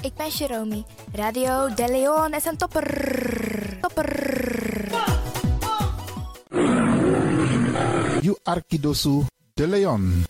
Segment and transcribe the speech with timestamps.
[0.00, 0.84] ik ben Jerome.
[1.12, 2.86] Radio De Leon is een topper.
[3.80, 4.10] Topper.
[8.20, 9.22] You Arkidosu
[9.54, 10.24] De Leon.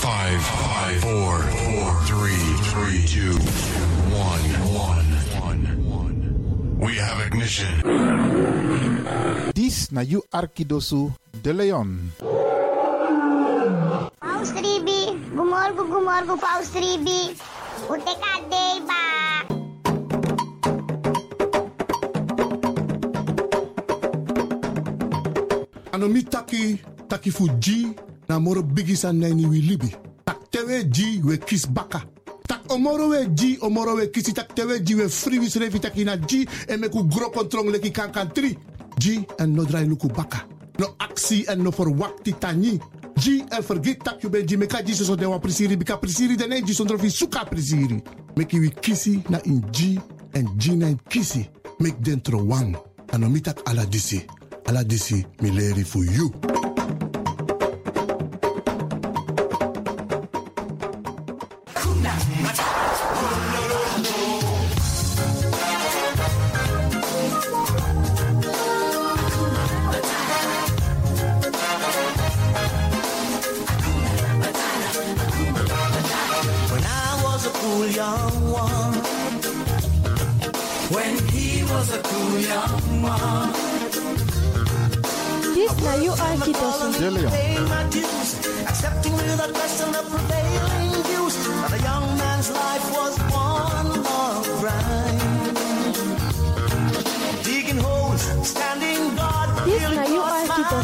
[0.00, 3.32] Five, five, four, four, three, three, two,
[4.12, 4.44] one,
[4.74, 5.06] one,
[5.40, 6.18] one, one.
[6.78, 7.72] We have ignition.
[9.52, 11.10] Dis na You Arkidosu
[11.40, 12.10] De Leon.
[15.34, 17.34] Ribi, gumorgo gumorgo Paus Ribi.
[17.90, 19.02] Ute kadei ba.
[25.92, 27.94] Ano mi taki, taki fu G,
[28.28, 29.94] na moro bigi san nani wi libi.
[30.24, 32.02] Tak tewe G we kis baka.
[32.46, 36.04] Tak omoro we G, omoro we kisi tak tewe G we free wis revi taki
[36.04, 38.56] na G, en meku gro kontrong leki kan kan tri.
[38.98, 40.46] G en no drai luku baka.
[40.78, 42.80] No aksi en no verwakti tani.
[43.24, 46.60] G en vergeet tak you ben G, meka so so dewa prisiri, bika prisiri dene
[46.60, 48.02] G sondro fi suka prisiri.
[48.36, 49.98] Meki wi kisi na in G,
[50.34, 51.48] en G na in kisi.
[51.80, 52.76] Mek dentro wang.
[53.12, 54.20] Ano mi tak ala disi.
[54.66, 56.30] Ala disi mi leri for you.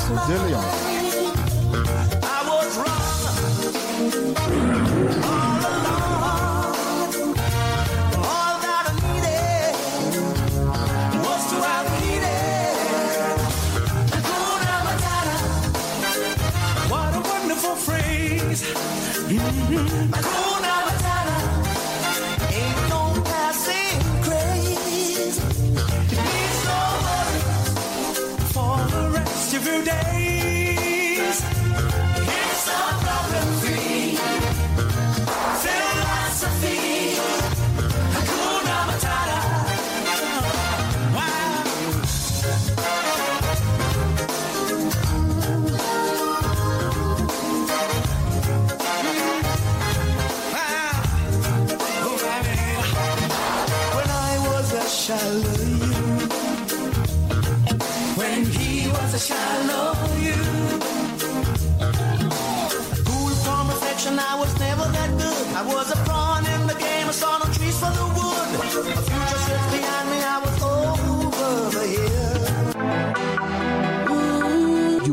[0.09, 0.33] God's Arkidosu.
[0.33, 0.89] De Leon.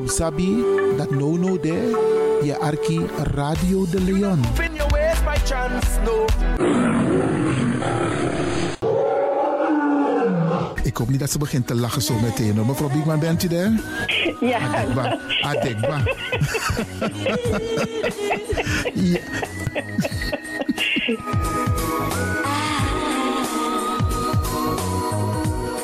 [0.07, 0.63] Sabi
[0.97, 1.97] dat no no there.
[2.44, 4.40] Je Arki Radio De Leon.
[4.73, 6.25] Your ways by chance, no.
[10.84, 12.56] Ik hoop niet dat ze begint te lachen zo meteen.
[12.56, 12.66] hoor.
[12.66, 13.72] Mevrouw Biekman, bent u daar?
[14.40, 15.19] Ja, Adekba.
[15.41, 15.97] Adekba.
[18.94, 19.19] ja.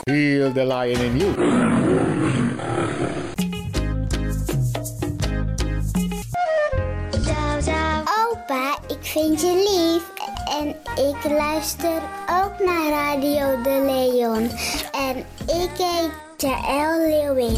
[0.06, 2.13] Heal the lion in you.
[9.24, 10.04] Opa, ik vind je lief.
[10.60, 10.68] En
[11.06, 12.02] ik luister
[12.44, 14.50] ook naar Radio De Leon.
[14.92, 15.18] En
[15.62, 17.58] ik heet Jaël Leeuwin.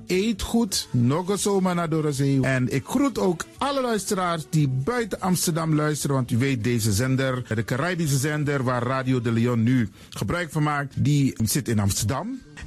[0.11, 0.87] eet goed.
[0.91, 2.41] Nog zomaar naar Dorozee.
[2.41, 6.15] En ik groet ook alle luisteraars die buiten Amsterdam luisteren.
[6.15, 10.63] Want u weet, deze zender, de Caribische zender waar Radio de Leon nu gebruik van
[10.63, 12.39] maakt, die zit in Amsterdam.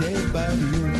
[0.00, 0.12] de
[0.56, 0.99] you.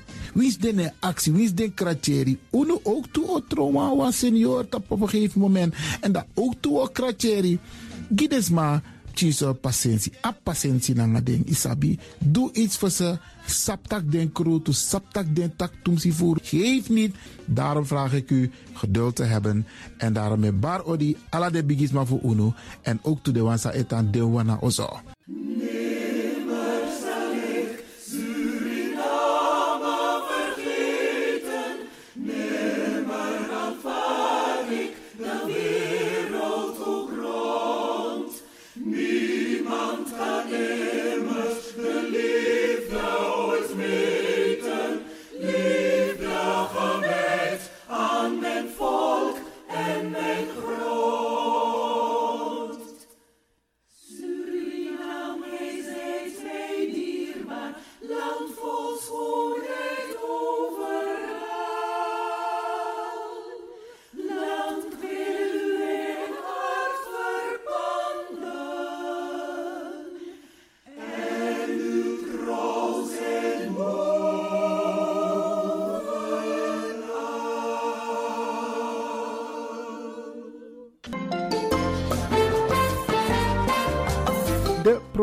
[0.33, 1.33] Wie is de actie?
[1.33, 2.39] Wie is de kratjeri?
[2.51, 5.75] Uno ook toe o trauma wa senior op een gegeven moment.
[6.01, 7.59] En dat ook toe o kratjeri.
[8.15, 8.81] Gides maar
[9.13, 10.11] tjiso patiëntie.
[10.25, 11.99] A patiëntie na ding isabi.
[12.19, 13.17] Doe iets voor ze.
[13.45, 16.37] Saptak den kroto, saptak den tak tumsi voor.
[16.41, 17.15] Geef niet.
[17.45, 19.67] Daarom vraag ik u geduld te hebben.
[19.97, 22.53] En daarom met bar odi ala de bigisma voor uno.
[22.81, 24.99] En ook toe de wansa etan de wana ozo.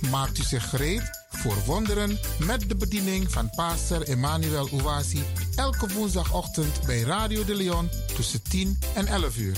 [0.00, 5.22] Maakt u zich gereed voor wonderen met de bediening van pastor Emmanuel Owasi
[5.56, 9.56] elke woensdagochtend bij Radio de Leon tussen 10 en 11 uur.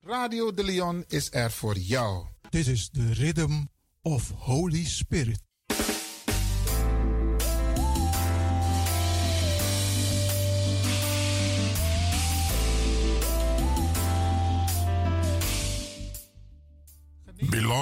[0.00, 2.26] Radio de Leon is er voor jou.
[2.50, 3.64] This is the rhythm
[4.02, 5.49] of Holy Spirit.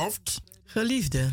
[0.08, 1.32] Beloved, Geliefde,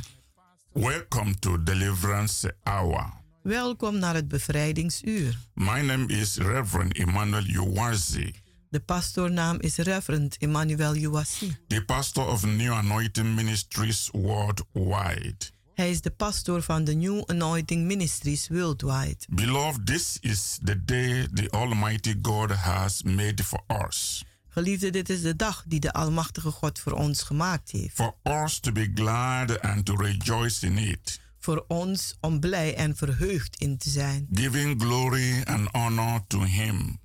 [0.74, 3.14] welcome to Deliverance Hour.
[3.42, 5.38] welkom naar het bevrijdingsuur.
[5.54, 8.34] My name is Reverend Emmanuel Uwazi,
[8.70, 11.58] De pastoornaam is Reverend Emmanuel Uwasi.
[11.68, 15.52] the pastor of New Anointing Ministries worldwide.
[15.74, 19.18] Hij is de pastoor van de New Anointing Ministries Worldwide.
[19.30, 24.24] Beloved, this is the day the Almighty God has made for us.
[24.56, 27.96] Geliefde, dit is de dag die de Almachtige God voor ons gemaakt heeft.
[27.96, 32.96] For us to be glad and to rejoice in it, Voor ons om blij en
[32.96, 34.28] verheugd in te zijn.
[34.34, 37.00] giving glory and honor to Him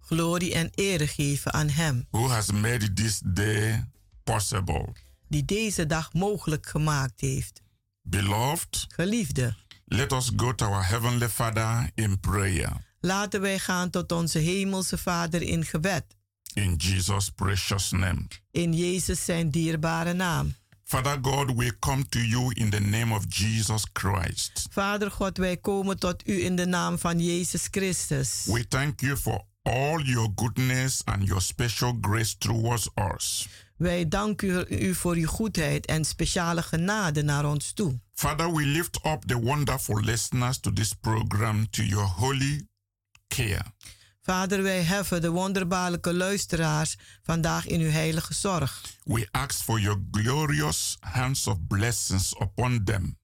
[0.00, 3.84] Glorie en ere geven aan Hem, who has made this day
[4.24, 4.92] possible.
[5.28, 7.62] die deze dag mogelijk gemaakt heeft.
[8.02, 12.72] Beloved, Geliefde, let us go to our Heavenly Father in prayer.
[13.00, 16.04] laten wij gaan tot onze Hemelse Vader in gebed.
[16.54, 18.28] In Jesus' precious name.
[18.50, 20.54] In Jezus zijn dierbare naam.
[20.84, 24.66] Father God, we come to you in the name of Jesus Christ.
[24.70, 28.44] Vader God, wij komen tot u in de naam van Jezus Christus.
[28.44, 33.48] We thank you for all your goodness and your special grace towards us.
[33.76, 38.00] Wij danken u, voor uw goedheid en speciale genade naar ons toe.
[38.14, 42.66] Father, we lift up the wonderful listeners to this program to your holy
[43.28, 43.64] care.
[44.22, 48.82] Vader, wij heffen de wonderbaarlijke luisteraars vandaag in uw heilige zorg.
[49.04, 53.18] We ask for your glorious hands of blessings upon them.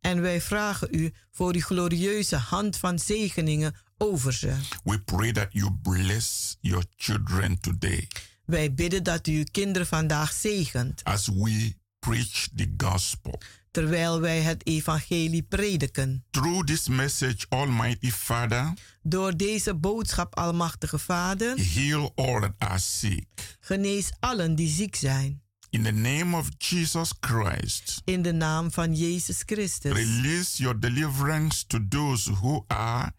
[0.00, 4.56] En wij vragen u voor uw glorieuze hand van zegeningen over ze.
[4.84, 8.08] We pray that you bless your children today
[8.44, 13.40] Wij bidden dat u uw kinderen vandaag zegent, as we preach the gospel.
[13.74, 16.24] Terwijl wij het evangelie prediken.
[16.30, 23.26] Through this message, Almighty Father, Door deze boodschap, Almachtige Vader, heal all that are sick.
[23.60, 25.42] genees allen die ziek zijn.
[25.70, 29.92] In the name of Jesus Christ, In de naam van Jezus Christus.
[29.92, 33.12] release your deliverance to those who are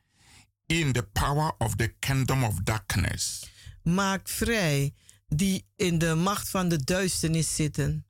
[0.66, 3.50] in the power of the kingdom of darkness.
[3.84, 4.94] Maak vrij
[5.28, 8.06] die in de macht van de duisternis zitten.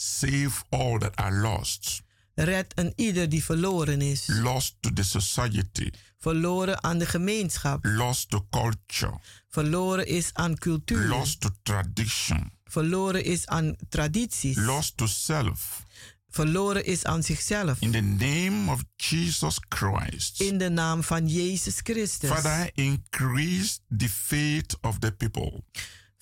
[0.00, 2.02] Save all that are lost,
[2.34, 4.26] Red een ieder die verloren is.
[4.26, 7.84] lost to the society, Verloren aan de gemeenschap.
[7.84, 11.06] lost to culture, Verloren is aan cultuur.
[11.08, 14.56] lost to tradition, Verloren is aan tradities.
[14.56, 15.82] lost to self.
[16.30, 17.80] Verloren is aan zichzelf.
[17.80, 22.30] In the name of Jesus Christ, In de naam van Jezus Christus.
[22.30, 25.64] Father, increase the faith of the people.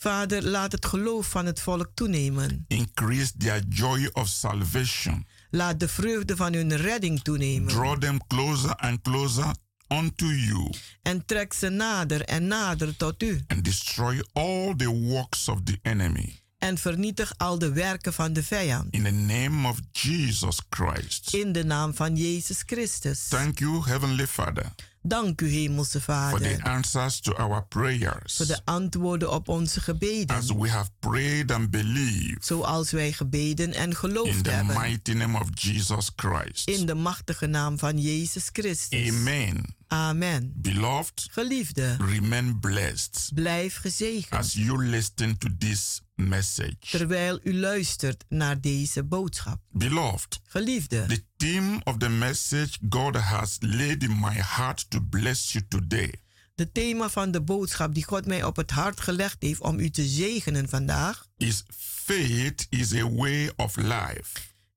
[0.07, 2.65] Vader, laat het geloof van het volk toenemen.
[2.69, 5.27] Increase their joy of salvation.
[5.51, 7.69] Laat de vreugde van hun redding toenemen.
[7.69, 9.55] Draw them closer and closer
[9.89, 10.71] unto you
[11.03, 13.45] En trek ze nader en nader tot u.
[13.47, 16.41] and destroy all the works of the enemy.
[16.59, 18.93] En vernietig al de werken van de vijand.
[18.95, 21.35] In the name of Jesus Christ.
[21.35, 23.29] In de naam van Jezus Christus.
[23.29, 24.73] Thank you, Heavenly Father,
[25.09, 26.63] Dank u, Hemelse for the Vader.
[26.63, 28.37] answers to our prayers.
[28.37, 30.37] Voor de antwoorden op onze gebeden.
[30.37, 34.81] As we have prayed and believed Zoals wij gebeden en in geloofd the hebben.
[34.81, 36.69] mighty name of Jesus Christ.
[36.69, 39.09] In de machtige naam van Jezus Christus.
[39.09, 39.75] Amen.
[39.87, 40.53] Amen.
[40.55, 44.31] Beloved, Geliefde, remain blessed blijf gezegend.
[44.31, 46.77] as you listen to this message.
[46.91, 49.61] Terwijl u luistert naar deze boodschap.
[49.71, 55.53] Beloved, Geliefde, the theme of the message God has laid in my heart to bless
[55.53, 56.25] you today
[56.57, 59.91] de thema van de boodschap die God mij op het hart gelegd heeft om u
[59.91, 61.65] te zegenen vandaag is
[62.05, 64.25] faith is a way of life.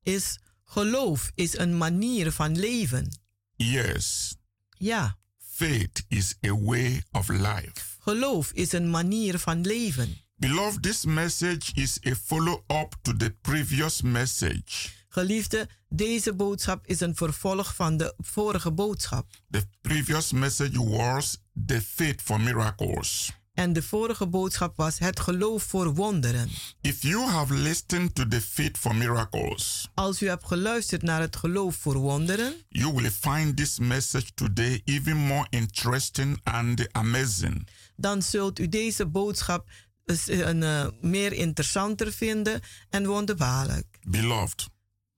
[0.03, 3.19] is geloof is een manier van leven.
[3.55, 4.35] Yes,
[4.81, 7.97] Ja, faith is a way of life.
[7.99, 10.17] geloof is een manier van leven.
[10.35, 14.89] Beloved, this message is a follow up to the previous message.
[15.09, 19.27] Geliefde, deze boodschap is een vervolg van de vorige boodschap.
[19.49, 23.31] The previous message was the faith for miracles.
[23.59, 26.49] En de vorige boodschap was het geloof voor wonderen.
[26.81, 31.35] If you have listened to the faith for miracles, Als u hebt geluisterd naar het
[31.35, 37.67] geloof voor wonderen, you will find this message today even more interesting and amazing.
[37.95, 39.67] dan zult u deze boodschap
[40.05, 43.99] eens een, eh, meer interessanter vinden en wonderbaarlijk.
[44.07, 44.67] Beloved,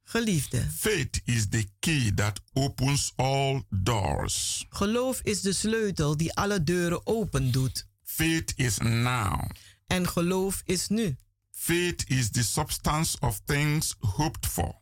[0.04, 4.66] Geliefde, faith is the key that opens all doors.
[4.70, 7.90] geloof is de sleutel die alle deuren open doet.
[8.16, 9.50] Faith is now.
[9.88, 11.16] En geloof is nu.
[11.52, 14.76] Faith is the substance of things hoped for.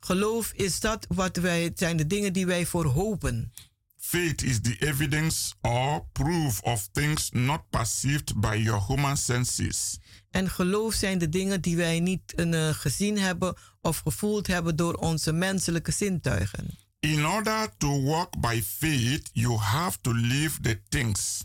[0.00, 3.52] Geloof is dat wat wij, zijn de dingen die wij voor hopen.
[3.96, 9.98] Faith is the evidence or proof of things not perceived by your human senses.
[10.30, 14.94] En geloof zijn de dingen die wij niet eh, gezien hebben of gevoeld hebben door
[14.94, 16.78] onze menselijke zintuigen.
[17.00, 21.44] In order to walk by faith, you have to live the things.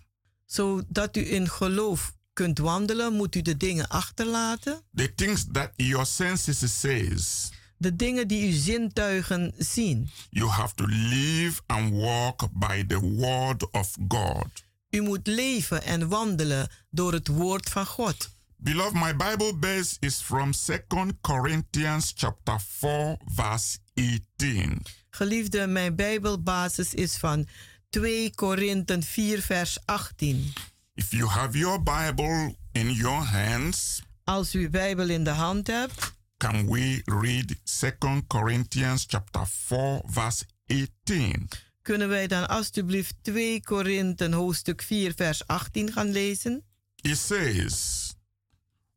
[0.51, 4.81] Zodat u in geloof kunt wandelen, moet u de dingen achterlaten.
[4.93, 7.51] The things that your senses says.
[7.77, 10.09] De dingen die uw zintuigen zien.
[10.29, 14.47] You have to live and walk by the word of God.
[14.89, 18.29] U moet leven en wandelen door het woord van God.
[18.55, 20.81] Beloved, my Bible base is from 2
[21.21, 24.81] Corinthians chapter 4 verse 18.
[25.09, 27.47] Geliefde, mijn Bijbelbasis is van
[27.89, 30.53] 2 Korinthen 4 vers 18.
[30.93, 35.67] If you have your Bible in your hands, Als u uw Bijbel in de hand
[35.67, 41.47] hebt, can we read 2 Corinthians chapter 4 verse 18?
[41.81, 46.63] kunnen wij dan alstublieft 2 Korinthen hoofdstuk 4 vers 18 gaan lezen?
[47.01, 48.13] It says,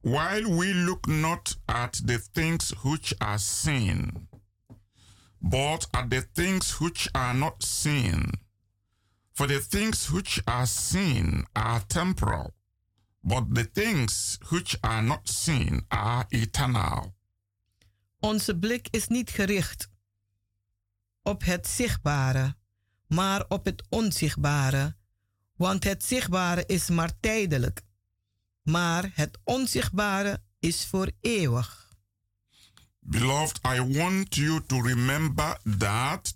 [0.01, 4.29] While we look not at the things which are seen,
[5.39, 8.41] but at the things which are not seen.
[9.33, 12.55] For the things which are seen are temporal,
[13.21, 17.15] but the things which are not seen are eternal.
[18.21, 19.91] Onze blik is niet gericht
[21.23, 22.57] op het zichtbare,
[23.07, 24.97] maar op het onzichtbare.
[25.57, 27.83] Want het zichtbare is maar tijdelijk,
[28.63, 31.91] maar het onzichtbare is voor eeuwig.
[32.99, 36.35] Beloved, I want you to remember that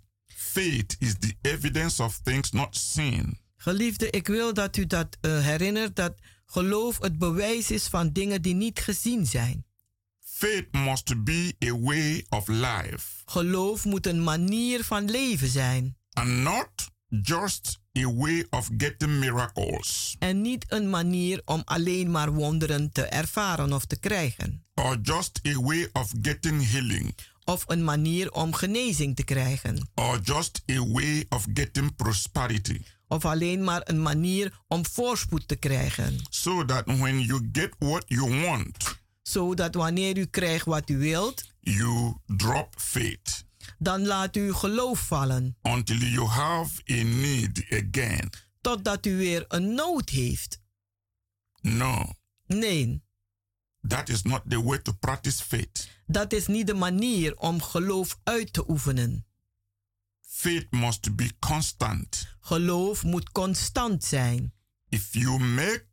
[0.57, 3.39] faith is the evidence of things not seen.
[3.57, 6.15] Geliefde, ik wil dat u dat eh, herinnert dat
[6.47, 9.65] geloof het bewijs is van dingen die niet gezien zijn.
[10.21, 13.07] Faith must be a way of life.
[13.25, 15.97] Geloof moet een manier van leven zijn.
[16.13, 16.69] And not
[17.23, 20.17] just a way of getting miracles.
[20.19, 24.65] En niet een manier om alleen maar wonderen te ervaren of te krijgen.
[24.75, 27.15] Or just a way of getting healing.
[27.49, 29.89] Of een manier om genezing te krijgen.
[29.95, 32.81] Or just a way of getting prosperity.
[33.09, 36.19] Of alleen maar een manier om voorspoed te krijgen.
[36.31, 41.45] So that when you get what you want, Zodat wanneer u krijgt wat u wilt,
[41.61, 43.45] you drop faith
[43.79, 45.57] dan laat u geloof vallen.
[45.63, 48.31] until you have a need again.
[48.61, 50.61] Totdat u weer een nood heeft.
[51.61, 52.13] No,
[52.47, 53.03] Nee,
[53.89, 55.89] that is not the way to practice faith.
[56.07, 59.25] dat is niet de manier om geloof uit te oefenen.
[60.21, 62.27] Faith must be constant.
[62.41, 64.53] Geloof moet constant zijn.
[64.89, 65.85] If you make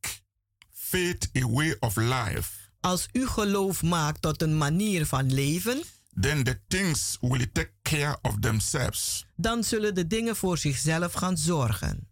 [0.71, 5.82] faith a way of life, Als u geloof maakt tot een manier van leven,
[6.21, 9.25] then the things will take care of themselves.
[9.36, 12.08] dan zullen de dingen voor zichzelf gaan zorgen.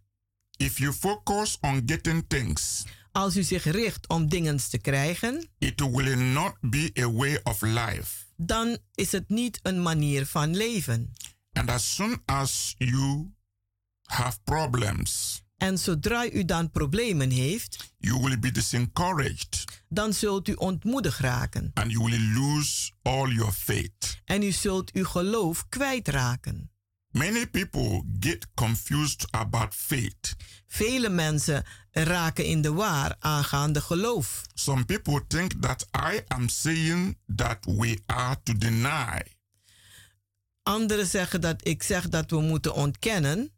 [0.56, 5.80] If you focus on getting things, Als u zich richt om dingen te krijgen, it
[5.80, 8.24] will not be a way of life.
[8.36, 11.12] dan is het niet een manier van leven.
[11.52, 13.30] And as soon as you
[14.02, 20.52] have problems, En zodra u dan problemen heeft, you will be disencouraged dan zult u
[20.52, 21.70] ontmoedigd raken.
[21.74, 24.20] and you will lose all your faith.
[24.24, 26.70] En u zult uw geloof kwijtraken.
[27.12, 30.34] Many people get confused about faith.
[30.66, 34.42] Vele mensen raken in de war aangaande geloof.
[34.54, 39.22] Some people think that I am saying that we are to deny.
[40.62, 43.52] Anderen zeggen dat ik zeg dat we moeten ontkennen.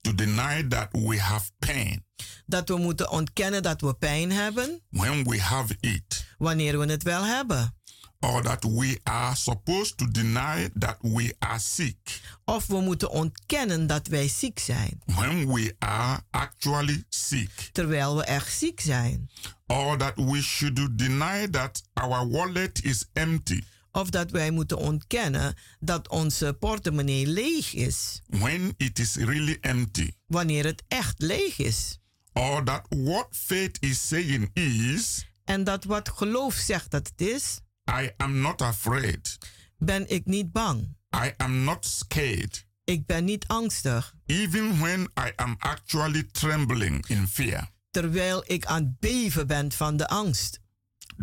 [0.00, 2.06] To deny that we have pain
[2.46, 6.26] Dat we moeten ontkennen dat we pijn hebben when we have it.
[6.38, 7.77] wanneer we het wel hebben.
[8.20, 13.86] Or that we are supposed to deny that we are sick Of we moeten ontkennen
[13.86, 17.50] dat wij ziek zijn, when we are actually sick.
[17.72, 19.30] terwijl we echt ziek zijn.
[19.66, 25.54] Or that we should deny that our wallet is empty Of dat wij moeten ontkennen
[25.80, 28.22] dat onze portemonnee leeg is.
[28.26, 30.10] When it is really empty.
[30.26, 31.98] Wanneer het echt leeg is.
[32.32, 35.26] Or that what faith is saying is.
[35.44, 37.60] En dat wat geloof zegt dat het is.
[37.88, 39.38] I am not afraid.
[39.78, 40.96] Ben ik niet bang.
[41.24, 42.66] I am not scared.
[42.84, 44.14] Ik ben niet angstig.
[44.26, 47.70] Even when I am actually trembling in fear.
[47.90, 50.60] Terwijl ik aan het beven ben van de angst.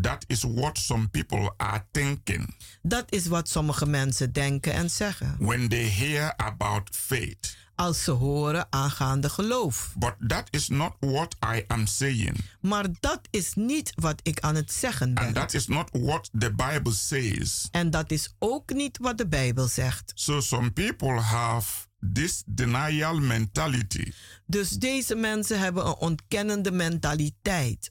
[0.02, 2.56] That is what some people are thinking.
[2.82, 5.36] Dat is wat sommige mensen denken en zeggen.
[5.40, 7.58] When they hear about faith.
[7.76, 9.94] Als ze horen aangaande geloof.
[9.98, 12.38] But that is not what I am saying.
[12.62, 15.24] Maar dat is niet wat ik aan het zeggen ben.
[15.24, 17.68] And that is not what the Bible says.
[17.72, 20.12] En dat is ook niet wat de Bijbel zegt.
[20.16, 24.12] So some people have this denial mentality.
[24.46, 27.90] Dus deze mensen hebben een ontkennende mentaliteit.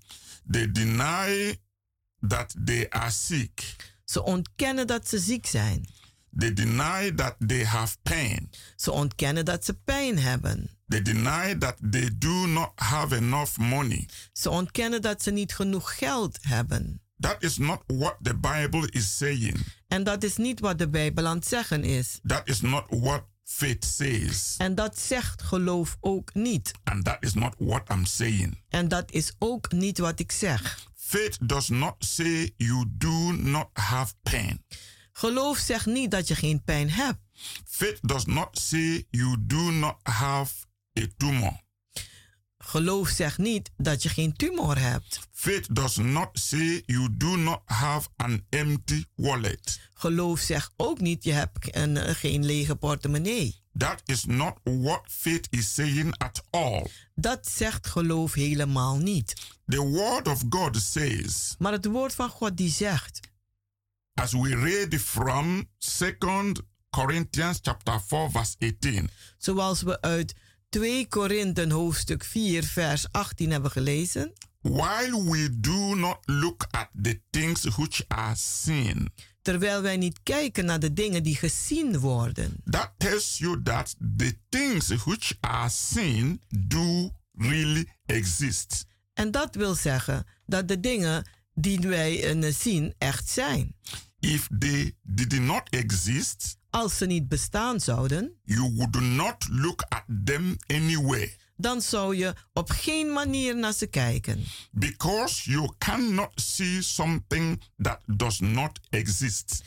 [0.50, 1.58] They deny
[2.28, 3.76] that they are sick.
[4.04, 5.88] Ze ontkennen dat ze ziek zijn.
[6.36, 8.50] They deny that they have pain.
[8.76, 10.70] Ze ontkennen dat ze pijn hebben.
[10.88, 14.08] They deny that they do not have enough money.
[14.32, 17.02] Ze ontkennen dat ze niet genoeg geld hebben.
[17.18, 19.56] That is not what the Bible is saying.
[19.88, 22.20] En dat is niet wat de Bijbel aan het zeggen is.
[22.22, 24.54] That is not what faith says.
[24.58, 26.72] En dat zegt geloof ook niet.
[26.84, 28.62] And that is not what I'm saying.
[28.68, 30.88] En dat is ook niet wat ik zeg.
[30.94, 34.64] Faith does not say you do not have pain.
[35.16, 37.18] Geloof zegt niet dat je geen pijn hebt.
[37.64, 40.54] Faith does not say you do not have
[40.98, 41.62] a tumor.
[42.58, 45.20] Geloof zegt niet dat je geen tumor hebt.
[45.32, 49.80] Faith does not say you do not have an empty wallet.
[49.94, 53.62] Geloof zegt ook niet je hebt een, geen lege portemonnee.
[53.76, 56.86] That is not what faith is saying at all.
[57.14, 59.34] Dat zegt geloof helemaal niet.
[59.66, 61.54] The word of God says.
[61.58, 63.20] Maar het woord van God die zegt.
[64.14, 66.54] As we read from 2
[66.90, 69.08] Corinthians chapter 4 verse 18.
[69.38, 70.34] Zoals we uit
[70.68, 74.32] 2 Korinthen hoofdstuk 4 vers 18 hebben gelezen.
[74.60, 79.12] While we do not look at the things which are seen.
[79.42, 82.56] Terwijl wij niet kijken naar de dingen die gezien worden.
[82.70, 88.86] That tells you that the things which are seen do really exist.
[89.12, 93.74] En dat wil zeggen dat de dingen die wij zien echt zijn.
[94.20, 100.04] If they did not exist, als ze niet bestaan zouden, you would not look at
[100.24, 101.36] them anyway.
[101.56, 104.44] Dan zou je op geen manier naar ze kijken.
[104.70, 109.62] Because you cannot see something that does not exist.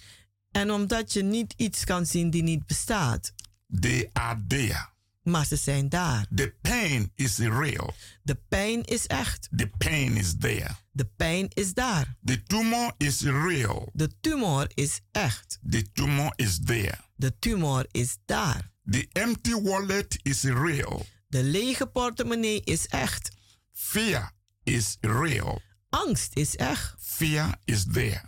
[0.52, 3.34] En omdat je niet iets kan zien die niet bestaat.
[3.80, 4.90] They are there.
[5.28, 6.26] Maar ze zijn daar.
[6.36, 7.94] The pain is real.
[8.24, 9.48] De pijn is echt.
[9.56, 10.76] The pain is there.
[10.92, 12.16] De pijn is daar.
[12.24, 13.90] The tumor is real.
[13.94, 15.60] De tumor is echt.
[15.70, 16.98] The tumor is there.
[17.16, 18.72] De tumor is daar.
[18.86, 21.06] The empty wallet is real.
[21.28, 23.30] De lege portemonnee is echt.
[23.74, 24.32] Fear
[24.64, 25.62] is real.
[25.90, 26.96] Angst is echt.
[27.00, 28.22] Fear is there.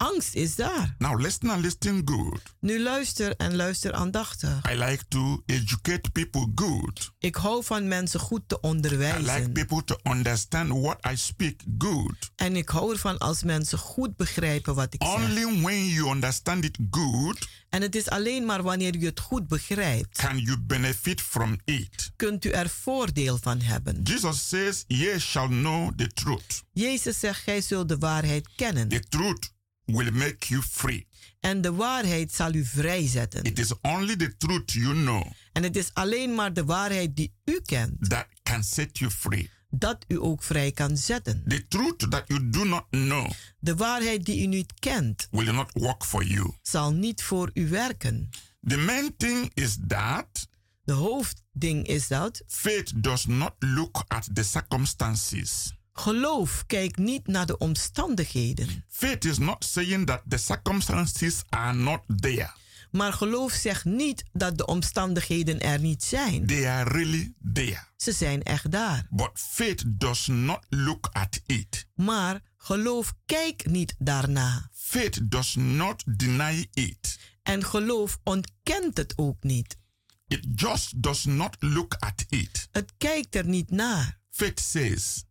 [0.00, 0.94] Angst is daar.
[0.98, 2.40] Now listen and listen good.
[2.60, 4.70] Nu luister en luister aandachtig.
[4.70, 7.10] I like to educate people good.
[7.18, 9.36] Ik hou van mensen goed te onderwijzen.
[9.36, 12.30] I like people to understand what I speak good.
[12.36, 15.44] En ik hou ervan als mensen goed begrijpen wat ik Only zeg.
[15.46, 17.48] Only when you understand it good.
[17.68, 20.18] En het is alleen maar wanneer u het goed begrijpt.
[20.18, 22.12] Can you benefit from it?
[22.16, 24.00] Kunt u er voordeel van hebben.
[24.02, 28.88] Jesus says, "Ye shall know the truth." Jezus zegt, gij zult de waarheid kennen.
[28.88, 29.58] The truth
[29.92, 31.06] will make you free.
[31.40, 33.42] En de waarheid zal u vrijzetten.
[33.42, 35.26] It is only the truth you know.
[35.52, 38.08] En het is alleen maar de waarheid die u kent.
[38.10, 39.50] That can set you free.
[39.70, 41.44] Dat u ook vrij kan zetten.
[41.48, 43.30] The truth that you do not know.
[43.58, 45.28] De waarheid die u niet kent.
[45.30, 46.52] Will not work for you.
[46.62, 48.28] Zal niet voor u werken.
[48.66, 50.48] The main thing is that.
[50.84, 52.42] De hoofdding is dat.
[52.46, 55.74] Faith does not look at the circumstances.
[56.00, 58.84] Geloof kijkt niet naar de omstandigheden.
[58.88, 62.50] Faith is not saying that the circumstances are not there.
[62.90, 66.46] Maar geloof zegt niet dat de omstandigheden er niet zijn.
[66.46, 67.84] They are really there.
[67.96, 69.06] Ze zijn echt daar.
[69.10, 71.86] But faith does not look at it.
[71.94, 74.68] Maar geloof kijkt niet daarna.
[74.72, 77.18] Faith does not deny it.
[77.42, 79.78] En geloof ontkent het ook niet.
[80.26, 82.68] It just does not look at it.
[82.70, 84.20] Het kijkt er niet naar.
[84.30, 85.24] Faith says.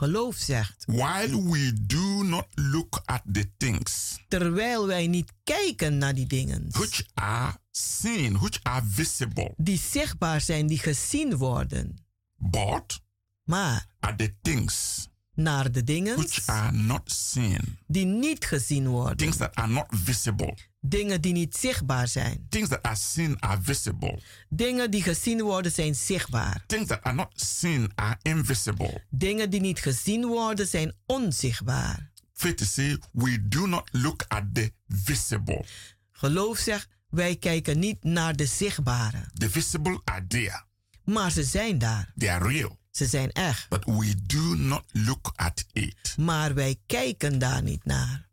[0.00, 0.84] Geloof zegt.
[0.86, 4.18] While we do not look at the things.
[4.28, 6.66] Terwijl wij niet kijken naar die dingen.
[6.70, 9.54] Which are seen, which are visible.
[9.56, 11.96] Die zichtbaar zijn, die gezien worden.
[12.36, 13.00] But.
[13.44, 13.86] Maar.
[14.00, 15.08] Are the things.
[15.42, 19.16] Naar de dingen which are not seen, die niet gezien worden.
[19.16, 20.56] things that are not visible.
[20.80, 22.46] Dingen die niet zichtbaar zijn.
[22.48, 24.18] Things that are seen are visible.
[24.48, 26.64] Dingen die gezien worden zijn zichtbaar.
[26.66, 29.04] Things that are not seen are invisible.
[29.10, 32.10] Dingen die niet gezien worden zijn onzichtbaar.
[32.32, 35.64] Faith say we do not look at the visible.
[36.12, 39.30] Geloof zegt, wij kijken niet naar de zichtbare.
[39.34, 40.64] The visible are there.
[41.04, 42.12] Maar ze zijn daar.
[42.18, 42.78] They are real.
[43.00, 43.68] Ze zijn echt.
[43.68, 46.14] But we do not look at it.
[46.16, 48.28] Maar wij kijken daar niet naar.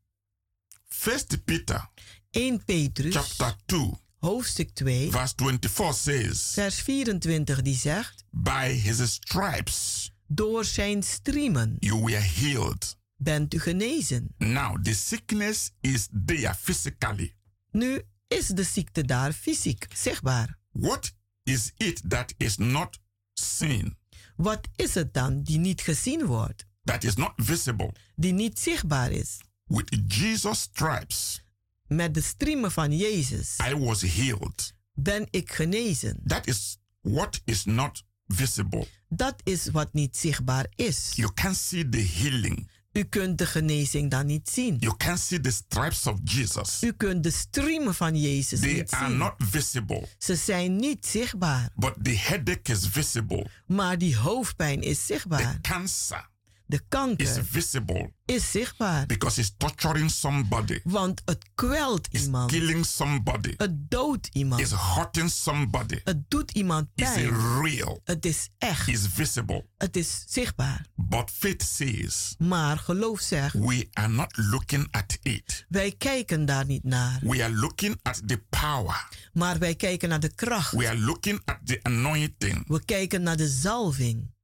[0.88, 1.90] First Peter
[2.32, 9.12] 1 Petrus chapter 2 hoofdstuk 2 verse 24 says vers 24 die zegt by his
[9.12, 12.98] stripes door zijn striemen you were healed.
[13.16, 14.34] bent u genezen.
[14.38, 17.36] Now the sickness is there physically.
[17.72, 20.58] Nu is de ziekte daar fysiek zichtbaar.
[20.72, 23.00] What is it that is not
[23.34, 23.98] seen?
[24.38, 26.66] Wat is het dan die niet gezien wordt?
[26.84, 27.92] That is not visible.
[28.16, 29.38] Die niet zichtbaar is?
[29.64, 31.44] With Jesus stripes
[31.88, 34.74] Met de striemen van Jezus I was healed.
[34.94, 36.20] ben ik genezen.
[36.26, 38.88] That is what is not visible.
[39.10, 41.12] Dat is wat niet zichtbaar is.
[41.16, 42.70] You can see the healing.
[42.98, 44.76] U kunt de genezing dan niet zien.
[44.80, 46.84] You can see the stripes of Jesus.
[46.84, 49.18] U kunt de striemen van Jezus They niet are zien.
[49.18, 51.70] not visible, Ze zijn niet zichtbaar.
[51.76, 53.48] but the headache is visible.
[53.66, 55.58] Maar die hoofdpijn is The zichtbaar.
[55.62, 56.30] cancer
[56.68, 59.06] De is kanker visible is zichtbaar.
[59.06, 62.52] because it's torturing somebody, Want het kwelt it's iemand.
[62.52, 64.62] killing somebody, Het doodt iemand.
[64.62, 66.00] it's hurting somebody.
[66.04, 67.62] Het doet iemand It's pijn.
[67.62, 68.88] real, Het is echt.
[68.88, 69.66] it's visible.
[69.78, 70.86] Het is zichtbaar.
[70.96, 75.66] But faith says Maar geloof zegt, we are not looking at it.
[75.70, 77.20] wij kijken daar niet naar.
[77.22, 79.08] We are looking at the power.
[79.34, 80.72] Maar wij kijken naar de kracht.
[80.72, 84.36] We are looking at the anointing We kijken naar de zalving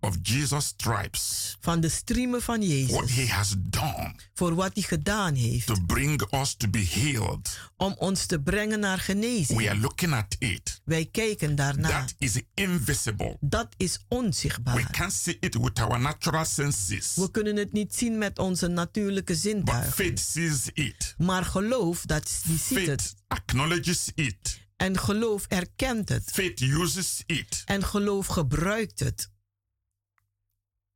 [0.00, 1.56] of Jesus' stripes.
[1.60, 3.14] van de striemen van What Jezus.
[3.14, 5.66] he has done Voor wat hij gedaan heeft.
[5.66, 7.58] to bring us to be healed.
[7.76, 9.68] Om ons te brengen naar We genezing.
[9.68, 10.80] are looking at it.
[10.84, 11.90] Wij kijken daarnaar.
[12.06, 13.36] That is invisible.
[13.40, 14.90] Dat is We onzichtbaar.
[14.90, 17.12] can't see it with our natural senses.
[17.14, 19.92] We kunnen het niet zien met onze natuurlijke But zintuigen.
[19.92, 21.14] faith sees it.
[21.18, 23.00] Maar geloof, dat, die ziet het.
[23.02, 24.66] Faith acknowledges it.
[24.76, 26.22] En geloof erkent het.
[26.32, 27.62] Faith uses it.
[27.64, 29.30] En geloof gebruikt het.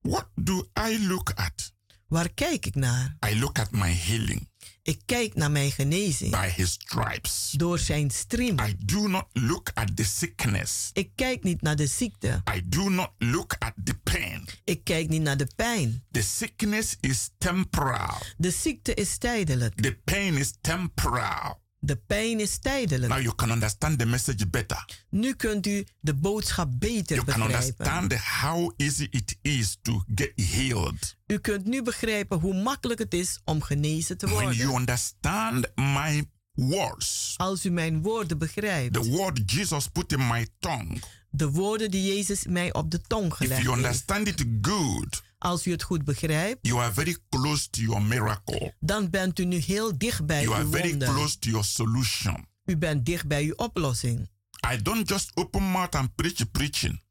[0.03, 1.73] What do I look at?
[2.09, 3.17] Waar kijk ik naar?
[3.31, 4.51] I look at my healing
[4.83, 6.31] Ik kijk naar mijn genezing.
[6.31, 7.51] by his stripes.
[7.57, 8.59] Door zijn striem.
[8.61, 10.91] I do not look at the sickness.
[10.93, 12.43] Ik kijk niet naar de ziekte.
[12.57, 14.49] I do not look at the pain.
[14.65, 16.05] Ik kijk niet naar de pijn.
[16.11, 18.19] The sickness is temporal.
[18.37, 19.75] De ziekte is tijdelijk.
[19.83, 21.62] The pain is temporal.
[21.85, 23.13] De pijn is tijdelijk.
[23.13, 25.05] Now you can understand the message better.
[25.11, 27.63] Nu kunt u de boodschap beter You can begrijpen.
[27.63, 31.17] understand how easy it is to get healed.
[31.27, 34.75] U kunt nu begrijpen hoe makkelijk het is om genezen te When you worden.
[34.77, 38.93] understand my words, Als u mijn woorden begrijpt.
[38.95, 40.99] the word Jesus put in my tongue,
[41.31, 43.87] De woorden die Jezus mij op de tong if gelegd you heeft.
[43.87, 48.75] understand it good, Als u het goed begrijpt, you are very close to your miracle.
[48.81, 51.09] dan bent u nu heel dicht bij You are uw very wonder.
[51.09, 52.47] close to your solution.
[52.65, 54.29] U bent dicht bij uw oplossing.
[54.73, 57.03] I don't just open mouth and preach preaching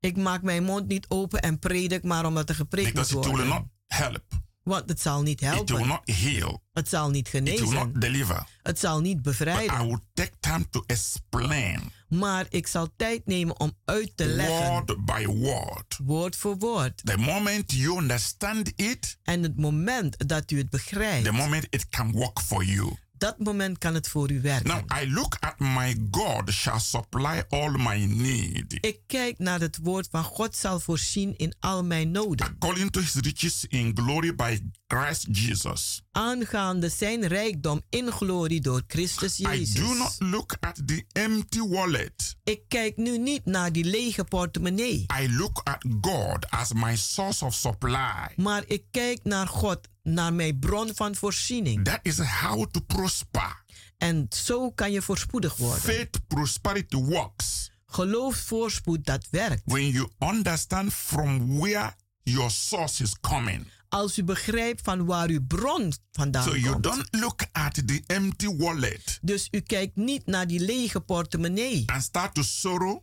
[0.00, 3.36] Ik maak mijn mond niet open en predik maar omdat er gepreekt moet because it
[3.36, 4.24] will not help.
[4.62, 5.86] Want het zal niet It will helpen.
[5.86, 6.62] not heal.
[6.72, 7.74] Het zal niet It will genezen.
[7.74, 8.46] not deliver.
[8.62, 9.80] Het zal niet But bevrijden.
[9.80, 11.80] I will take time to explain
[12.12, 14.68] Maar ik zal tijd nemen om uit te leggen.
[14.68, 15.98] word by word.
[16.04, 17.00] Woord voor woord.
[17.04, 21.24] The moment you understand it, En het moment dat u het begrijpt.
[21.24, 22.96] the moment it can work for you.
[23.22, 24.68] Dat moment kan het voor u werken.
[24.68, 29.78] Now I look at my God shall supply all my need Ik kijk naar het
[29.82, 32.46] woord van God zal voorzien in al mijn noden.
[32.46, 36.02] according to his riches in glory by Christ Jesus.
[36.10, 39.74] Aangaande zijn rijkdom in glorie door Christus I Jezus.
[39.74, 42.36] do not look at the empty wallet.
[42.44, 45.06] Ik kijk nu niet naar die lege portemonnee.
[45.22, 48.32] I look at God as my source of supply.
[48.36, 51.84] Maar ik kijk naar God, naar mijn bron van voorziening.
[51.84, 53.64] That is how to prosper.
[53.98, 55.80] En zo kan je voorspoedig worden.
[55.82, 59.62] Faith prosperity works Geloof voorspoed dat werkt.
[59.64, 63.66] when you understand from where your source is coming.
[63.88, 66.82] Als u begrijpt van waar uw bron vandaan So you komt.
[66.84, 71.82] don't look at the empty wallet Dus u kijkt niet naar die lege portemonnee.
[71.86, 73.00] and start to sorrow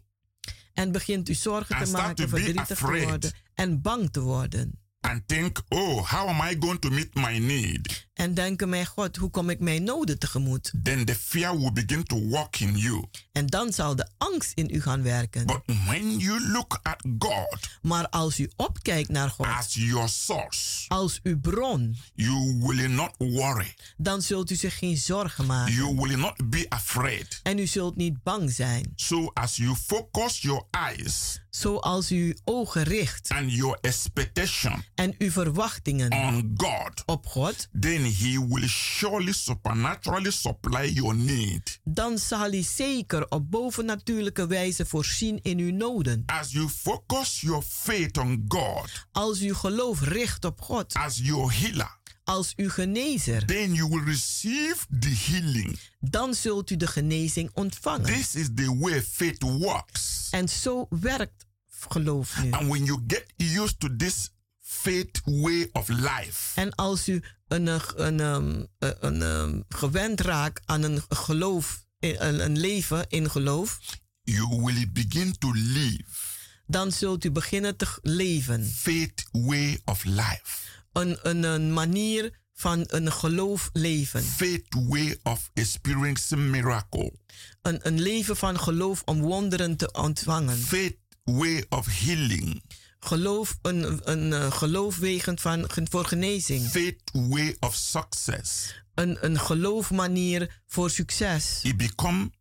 [0.74, 4.79] En begint u zorgen And te maken, verdrietig te worden en bang te worden.
[5.04, 7.88] And think, oh, how am I going to meet my need?
[8.20, 10.72] En denken, mijn God, hoe kom ik mijn noden tegemoet?
[10.84, 13.06] Then the fear will begin to walk in you.
[13.32, 15.46] En dan zal de angst in u gaan werken.
[15.46, 20.86] But when you look at God maar als u opkijkt naar God as your source,
[20.88, 23.76] als uw bron, you will not worry.
[23.98, 25.74] dan zult u zich geen zorgen maken.
[25.74, 27.40] You will not be afraid.
[27.44, 28.94] En u zult niet bang zijn.
[28.96, 35.32] So as you focus your eyes Zoals u ogen richt and your expectation en uw
[35.32, 41.80] verwachtingen on God, op God, then He will surely supernaturally supply your need.
[41.84, 46.24] dan zal hij zeker op bovennatuurlijke wijze voorzien in uw noden.
[46.26, 51.54] As you focus your faith on God Als u geloof richt op God, as your
[51.60, 55.80] healer, als uw genezer, then you will receive the healing.
[56.00, 58.06] dan zult u de genezing ontvangen.
[58.06, 60.28] This is the way faith works.
[60.32, 61.46] En zo werkt
[61.90, 62.52] geloof nu.
[62.52, 67.68] And when you get used to this faith way of life, En als u een,
[67.68, 73.80] een, een, een, een, een gewend raakt aan een geloof, een, een leven in geloof,
[74.24, 76.38] you will begin to live
[76.70, 78.66] dan zult u beginnen te leven.
[78.66, 80.58] faith way of life.
[80.92, 84.24] Een, een, een manier van een geloof leven.
[84.24, 87.14] Faith way of experiencing miracle.
[87.62, 90.58] Een, een leven van geloof om wonderen te ontvangen.
[90.58, 92.64] Faith way of healing.
[93.00, 96.70] Geloof, een, een uh, geloofwegen van, voor genezing.
[96.70, 98.74] Faith way of success.
[98.94, 101.60] Een, een geloofmanier voor succes.
[101.64, 102.32] It become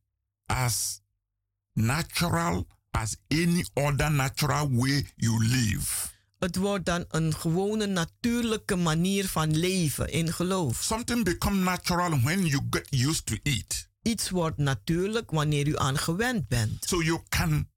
[0.47, 1.01] as
[1.73, 6.09] natural as any other natural way you live.
[6.38, 10.83] Het wordt dan een gewone natuurlijke manier van leven in geloof.
[10.83, 13.88] Something become natural when you get used to it.
[14.03, 16.85] Iets wordt natuurlijk wanneer u aan gewend bent.
[16.85, 17.71] So you can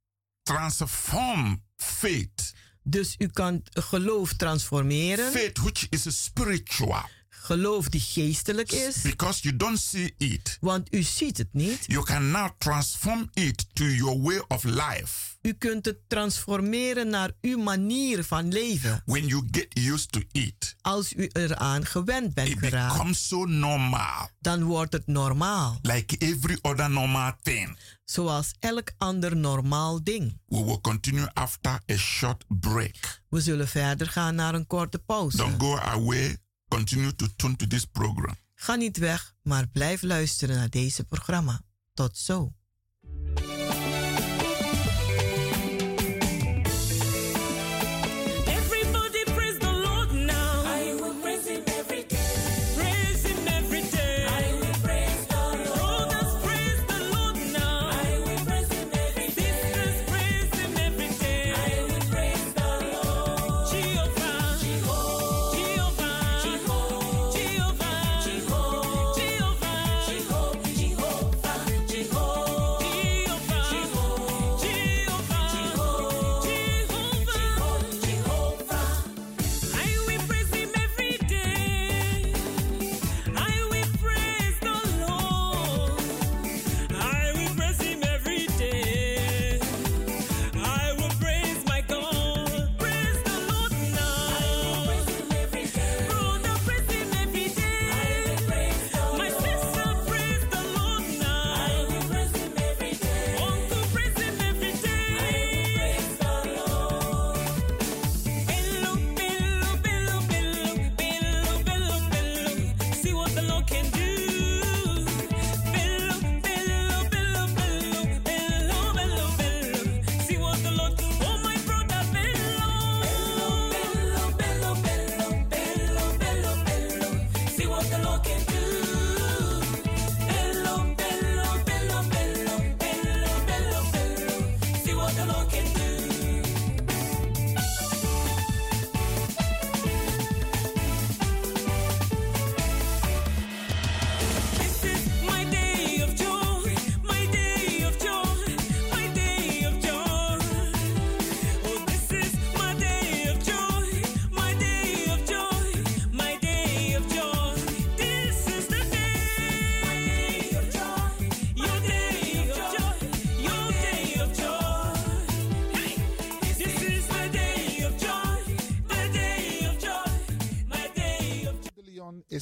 [0.44, 2.51] transform faith.
[2.84, 5.32] Dus u kan geloof transformeren.
[5.32, 7.06] Faith which is spiritual.
[7.43, 9.01] Geloof die geestelijk is.
[9.01, 10.58] Because you don't see it.
[10.60, 11.84] Want u ziet het niet.
[11.86, 15.30] You can now transform it to your way of life.
[15.41, 19.01] U kunt het transformeren naar uw manier van leven.
[19.06, 20.75] When you get used to it.
[20.82, 22.93] Als u eraan gewend bent it geraakt.
[22.93, 24.30] becomes so normal.
[24.39, 25.80] Dan wordt het normaal.
[25.82, 27.77] Like every other normal thing.
[28.04, 30.39] Zoals elk ander normaal ding.
[30.45, 33.21] We will continue after a short break.
[33.30, 35.38] We zullen verder gaan naar een korte pauze.
[35.38, 36.38] Don't go away.
[36.72, 38.36] Continue to tune to this program.
[38.56, 41.62] Ga niet weg, maar blijf luisteren naar deze programma.
[41.94, 42.54] Tot zo.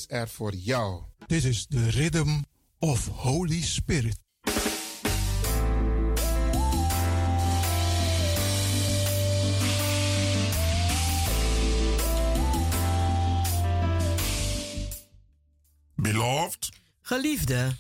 [0.10, 1.02] Er voor jou.
[1.28, 2.42] Dit is de Rhythm
[2.80, 4.18] of Holy Spirit.
[17.02, 17.72] Geliefde,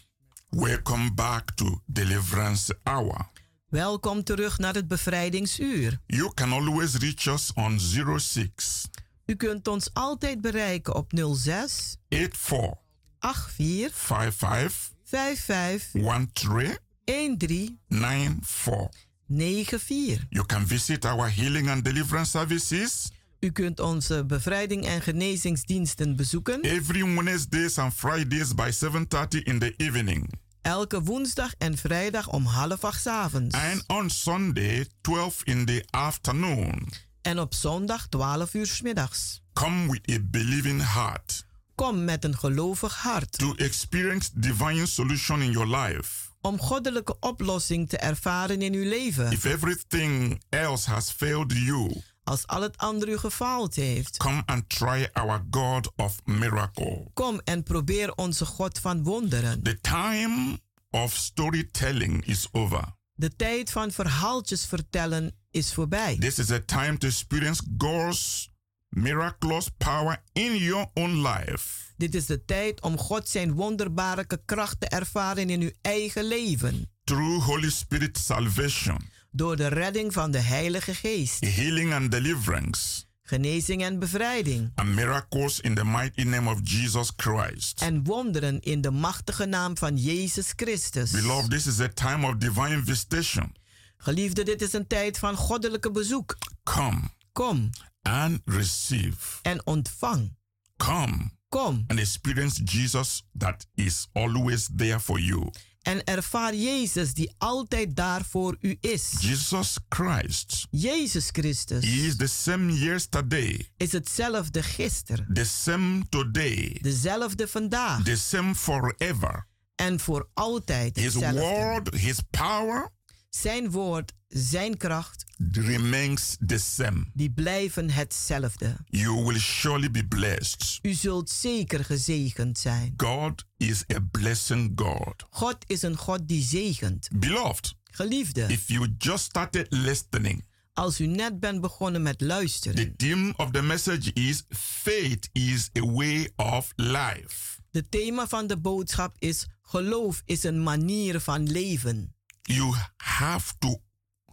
[0.49, 3.29] welcome back to Deliverance Hour.
[3.69, 5.99] welkom terug naar het bevrijdingsuur.
[6.05, 8.87] You can always reach us on 06
[9.29, 12.77] U kunt ons altijd bereiken op 06 84
[13.19, 18.89] 84 55 55 13 13 94.
[19.27, 20.25] 94.
[20.29, 26.61] You can visit our healing and deliverance services U kunt onze bevrijding en genezingsdiensten bezoeken.
[26.61, 30.33] every Wednesdays and Fridays by 7:30 in the evening.
[30.61, 33.55] Elke woensdag en vrijdag om half acht 's avonds.
[33.55, 36.87] And on Sunday 12 in the afternoon.
[37.29, 39.41] En op zondag 12 uur 's middags.
[39.53, 45.51] Come with a believing heart Kom met een gelovig hart to experience divine solution in
[45.51, 46.29] your life.
[46.41, 49.31] om goddelijke oplossing te ervaren in uw leven.
[49.31, 54.17] If everything else has failed you, Als al het andere u gefaald heeft.
[54.17, 57.07] come and try our God of miracle.
[57.13, 59.63] Kom en probeer onze God van wonderen.
[59.63, 60.59] The time
[60.89, 62.97] of storytelling is over.
[63.19, 66.17] De tijd van verhaaltjes vertellen is voorbij.
[66.19, 68.49] This is a time to experience God's
[68.89, 71.67] miraculous power in your own life.
[71.97, 76.91] Dit is de tijd om God zijn wonderbare kracht te ervaren in uw eigen leven.
[77.03, 78.99] Through Holy Spirit salvation,
[79.31, 81.45] Door de redding van de Heilige Geest.
[81.55, 84.71] healing and deliverance, Genezing en bevrijding.
[84.75, 87.81] and miracles in the mighty name of Jesus Christ.
[87.81, 91.11] En wonderen in de machtige naam van Jezus Christus.
[91.11, 93.55] Beloved, this is a time of divine visitation.
[93.97, 96.37] Geliefde, dit is een tijd van goddelijke bezoek.
[96.63, 96.99] Come
[97.31, 97.69] Kom
[98.01, 99.39] and receive.
[99.41, 100.35] en ontvang.
[100.77, 105.51] Come Kom and experience Jesus that is always there for you.
[105.81, 109.13] En ervaar Jezus die altijd daar voor u is.
[109.19, 117.47] Jesus Christ Jezus Christus is the same yesterday, is hetzelfde gisteren, the same today, dezelfde
[117.47, 119.47] vandaag the same forever.
[119.75, 121.39] en voor altijd His hetzelfde.
[121.39, 122.89] word, his power
[123.29, 127.05] Zijn woord, zijn kracht, remains the same.
[127.13, 128.75] die blijven hetzelfde.
[128.85, 130.79] You will surely be blessed.
[130.81, 132.93] U zult zeker gezegend zijn.
[132.97, 135.25] God is a blessing God.
[135.29, 137.07] God is een God die zegent.
[137.15, 142.95] Beloved, Geliefde, if you just started listening, als u net bent begonnen met the luisteren,
[142.95, 147.57] theme of the message is faith is a way of life.
[147.71, 152.13] de thema van de boodschap is geloof is een manier van leven.
[152.41, 153.81] You have to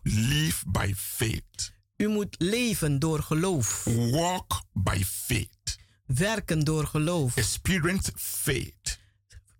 [0.09, 8.11] live by faith, U moet leven door geloof, walk by faith, werken door geloof, experience
[8.17, 8.99] faith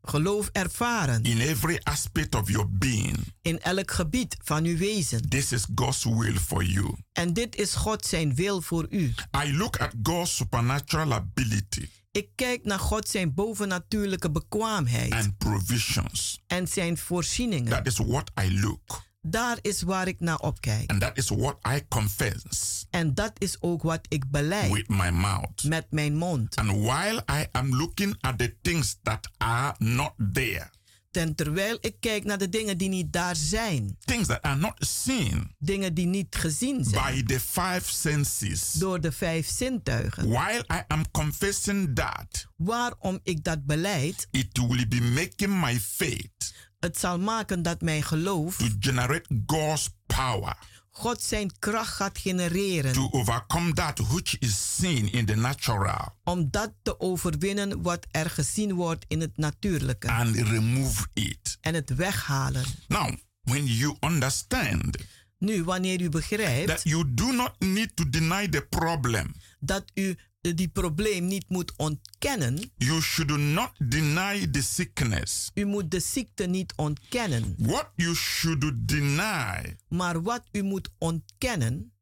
[0.03, 3.17] geloof ervaren in every aspect of your being.
[3.43, 5.29] in elk gebied van uw wezen.
[5.29, 6.95] This is God's will for you.
[7.13, 9.15] En dit is God zijn wil voor u.
[9.45, 16.43] I look at God's supernatural ability Ik kijk naar God zijn bovennatuurlijke bekwaamheid and provisions.
[16.47, 17.71] en zijn voorzieningen.
[17.71, 19.05] That is what I look.
[19.29, 20.91] Daar is waar ik naar opkijk.
[20.91, 25.09] And that is what I confess En dat is ook wat ik beleid with my
[25.11, 25.65] mouth.
[25.65, 26.57] met mijn mond.
[26.57, 30.71] And while I am looking at the things that are not there,
[31.11, 33.97] Ten terwijl ik kijk naar de dingen die niet daar zijn.
[34.05, 37.15] things that are not seen Dingen die niet gezien zijn.
[37.15, 40.29] by the five senses, Door de vijf zintuigen.
[40.29, 46.55] while I am confessing that, Waarom ik dat beleid, it will be making my faith
[46.87, 50.57] het zal maken dat mijn geloof to generate God's power
[50.91, 52.93] God zijn kracht gaat genereren.
[52.93, 58.31] to overcome that which is seen in the natural Om dat te overwinnen wat er
[58.31, 60.09] gezien wordt in het natuurlijke.
[60.11, 61.59] and remove it.
[61.61, 62.65] En het weghalen.
[62.89, 64.97] Now, when you understand
[65.39, 70.17] Nu, wanneer u begrijpt that you do not need to deny the problem, dat u
[70.55, 72.71] die probleem niet moet ontkennen.
[72.77, 75.51] you should not deny the sickness.
[75.55, 77.55] U moet de ziekte niet ontkennen.
[77.59, 81.93] What you should deny Maar wat u moet ontkennen,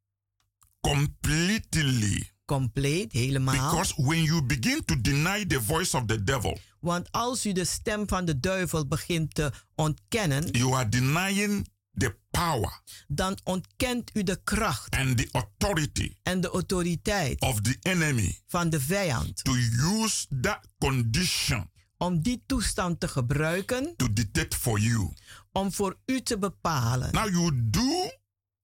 [0.81, 2.29] completely.
[2.45, 3.55] compleet, helemaal.
[3.55, 7.65] Because when you begin to deny the voice of the devil, Want als u de
[7.65, 14.23] stem van de duivel begint te ontkennen, you are denying the power dan ontkent u
[14.23, 19.55] de kracht and the authority en de autoriteit of the enemy van de vijand to
[20.03, 25.13] use that condition om die toestand te gebruiken to dictate for you.
[25.53, 27.13] om voor u te bepalen.
[27.13, 28.11] Now you do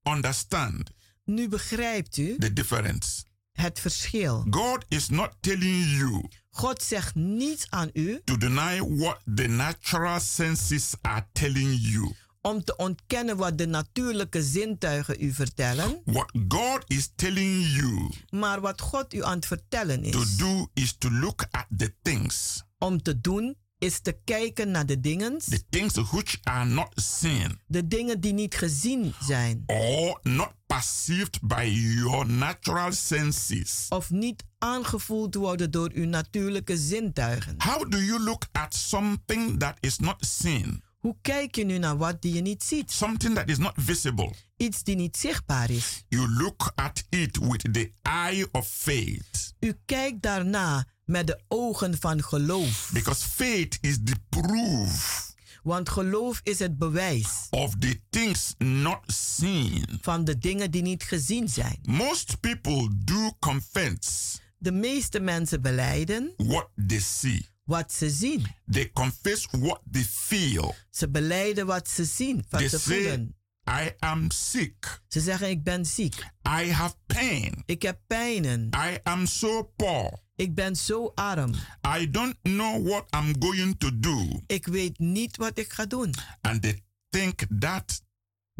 [0.03, 0.91] understand
[1.25, 3.25] Nu begrijpt u the difference.
[3.53, 4.47] het verschil.
[4.51, 10.21] God is not telling you God zegt niets aan u to deny what the natural
[10.21, 12.15] senses are telling you.
[12.43, 16.01] Om te ontkennen wat de natuurlijke zintuigen u vertellen.
[16.05, 20.67] What God is telling you Maar wat God u aan het vertellen to is do
[20.75, 25.39] is to look at the things om te doen is te kijken naar de dingen,
[25.39, 31.39] the things which are not seen de dingen die niet gezien zijn or not perceived
[31.43, 31.65] by
[31.95, 33.87] your natural senses.
[33.89, 37.55] of niet aangevoeld worden door uw natuurlijke zintuigen.
[37.59, 40.83] How do you look at something that is not seen?
[41.01, 42.91] Hoe kijk je nu naar wat die je niet ziet?
[42.91, 44.35] Something that is not visible.
[44.57, 46.05] Iets die niet zichtbaar is.
[46.09, 49.55] You look at it with the eye of faith.
[49.61, 52.91] U kijkt daarna met de ogen van geloof.
[52.93, 55.29] Because faith is the proof
[55.63, 59.85] Want geloof is het bewijs of the things not seen.
[60.01, 61.79] van de dingen die niet gezien zijn.
[61.83, 67.49] Most people do confess De meeste mensen beleiden what they see.
[67.71, 68.47] Wat ze zien.
[68.71, 70.75] They confess what they feel.
[70.91, 73.35] Ze beleiden wat ze zien, wat They ze say, voelen.
[73.69, 75.03] I am sick.
[75.09, 76.15] Ze zeggen ik ben ziek.
[76.49, 77.63] I have pain.
[77.67, 78.69] Ik heb pijnen.
[78.77, 80.19] I am so poor.
[80.37, 81.55] Ik ben zo arm.
[81.99, 84.43] I don't know what I'm going to do.
[84.47, 86.15] Ik weet niet wat ik ga doen.
[86.41, 88.03] And they think that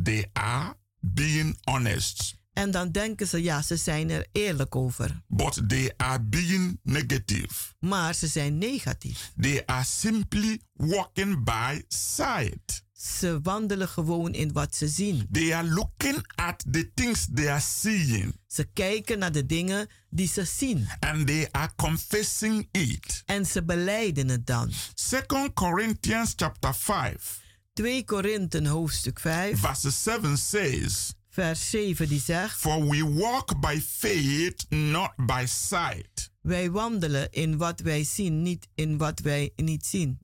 [0.03, 2.40] they are being honest.
[2.53, 5.23] En dan denken ze, ja, ze zijn er eerlijk over.
[5.27, 7.75] But they are being negative.
[7.79, 9.33] Maar ze zijn negatief.
[9.41, 12.85] They are simply walking by sight.
[12.93, 15.29] Ze wandelen gewoon in wat ze zien.
[15.31, 18.37] They are looking at the things they are seeing.
[18.47, 20.89] Ze kijken naar de dingen die ze zien.
[20.99, 23.23] And they are confessing it.
[23.25, 24.73] En ze beleiden het dan.
[24.95, 27.41] 2 Corinthians chapter 5
[27.73, 32.61] 2 Korinthen hoofdstuk 5, verse 7 says, vers 7 die zegt...
[32.61, 36.31] For we walk by faith, not by sight.
[36.41, 40.19] Wij wandelen in wat wij zien, niet in wat wij niet zien.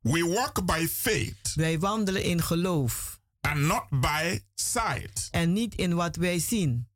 [0.00, 5.28] We walk by faith Wij wandelen in geloof and not by sight.
[5.30, 6.88] en niet in wat wij zien.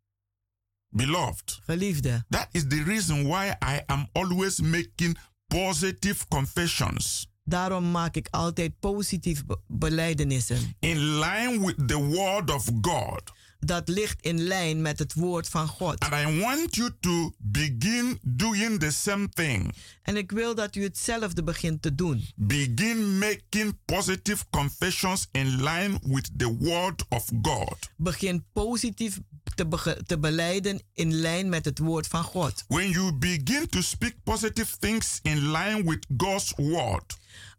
[0.91, 8.17] Beloved, Geliefde, that is the reason why I am always making positive confessions daarom maak
[8.17, 10.77] ik altijd positief be- belijdenissen.
[10.81, 13.23] in line with the word of God.
[13.61, 15.99] Dat ligt in lijn met het woord van God.
[16.01, 19.75] And I want you to begin doing the same thing.
[20.03, 22.25] En ik wil dat u hetzelfde begint te doen.
[22.37, 27.77] Begin making positive confessions in line with the word of God.
[27.97, 29.19] Begin positief
[29.55, 32.65] te, bege- te beleiden in lijn met het woord van God.
[32.69, 37.17] When you begin to speak positive things in line with God's word,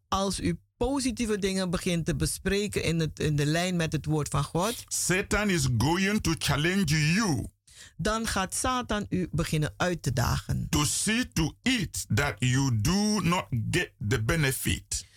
[0.09, 4.27] Als u positieve dingen begint te bespreken in, het, in de lijn met het woord
[4.27, 7.49] van God, Satan is going to challenge you
[7.97, 10.67] dan gaat Satan u beginnen uit te dagen.
[10.69, 15.07] to see to it that you do not get the benefit.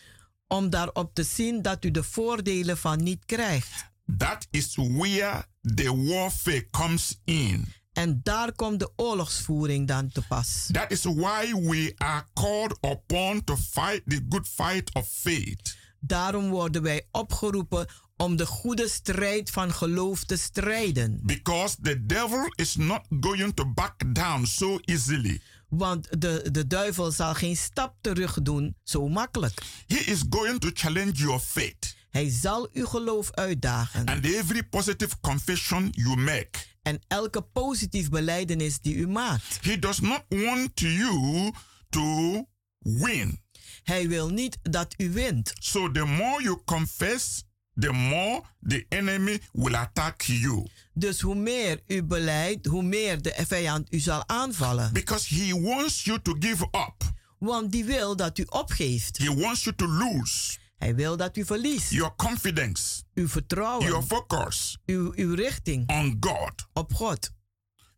[0.46, 3.90] Om daarop te zien dat u de voordelen van niet krijgt.
[4.16, 7.72] That is where the warfare comes in.
[7.92, 10.68] En daar komt de oorlogsvoering dan te pas.
[10.72, 15.76] That is why we are called upon to fight the good fight of faith.
[16.00, 17.86] Daarom worden wij opgeroepen
[18.16, 21.20] om de goede strijd van geloof te strijden.
[21.22, 25.40] Because the devil is not going to back down so easily.
[25.68, 29.62] Want de, de duivel zal geen stap terug doen zo makkelijk.
[29.86, 31.96] He is going to challenge your faith.
[32.10, 34.06] Hij zal uw geloof uitdagen.
[34.06, 36.50] And every positive confession you make,
[36.82, 39.58] En elke positief beleidenis die u maakt.
[39.62, 41.52] he does not want you
[41.90, 42.46] to
[42.78, 43.40] win.
[43.82, 45.52] Hij wil niet dat u wint.
[45.60, 50.66] So the more you confess, the more the enemy will attack you.
[50.94, 54.92] Dus hoe meer u beleidt, hoe meer de vijand u zal aanvallen.
[54.92, 57.12] Because he wants you to give up.
[57.38, 59.18] Want die wil dat u opgeeft.
[59.18, 61.90] He wants you to lose Hij wil dat u verliest.
[61.90, 63.86] your confidence, Uw vertrouwen.
[63.86, 66.66] your focus Uw, uw richting on God.
[66.72, 67.30] op God.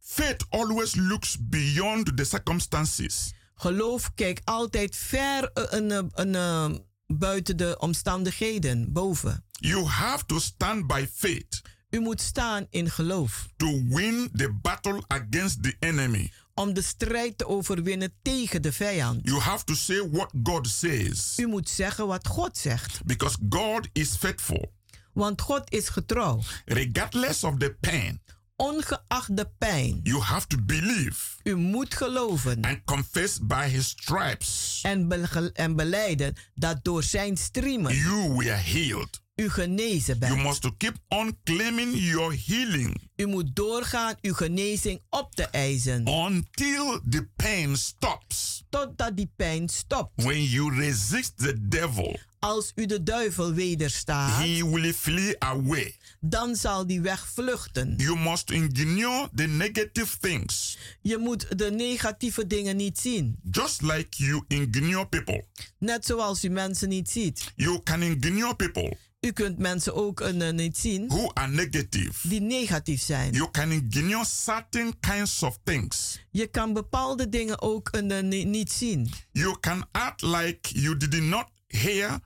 [0.00, 3.32] Faith always looks beyond the circumstances.
[3.54, 6.70] Geloof kijkt altijd ver eh, een, eh, een, eh,
[7.06, 9.44] buiten de omstandigheden, boven.
[9.50, 13.46] You have to stand by faith U moet staan in geloof.
[13.56, 16.32] to win the battle against the enemy.
[16.54, 19.20] Om de strijd te overwinnen tegen de vijand.
[19.24, 23.00] You have to say what God says U moet zeggen wat God zegt.
[23.04, 24.72] because God is faithful.
[25.12, 26.40] Want God is getrouw.
[26.64, 28.22] Regardless of the pain,
[28.56, 30.00] Ongeacht de pijn.
[30.02, 32.62] you have to believe U moet geloven.
[32.64, 34.80] and confess by his stripes.
[34.82, 39.22] En, be- en beleiden dat door zijn striemen You were healed.
[39.36, 40.42] U genezen You bent.
[40.46, 46.06] must to keep on claiming your healing U moet doorgaan uw genezing op te eisen.
[46.08, 48.64] until the pain stops.
[48.70, 50.22] Totdat die pijn stopt.
[50.22, 55.96] When you resist the devil, Als u de duivel wederstaat, he will flee away.
[56.20, 57.94] dan zal die wegvluchten.
[57.96, 63.36] You must ignore the negative things, Je moet de negatieve dingen niet zien.
[63.50, 65.44] just like you ignore people.
[65.78, 67.52] Net zoals u mensen niet ziet.
[67.56, 72.28] You can ignore people U kunt mensen ook eh, niet zien who are negative.
[72.28, 73.32] die negatief zijn.
[73.32, 76.18] You can ignore certain kinds of things.
[76.30, 79.10] Je kan bepaalde dingen ook ni- niet zien.
[79.32, 82.18] You can act like you did not hear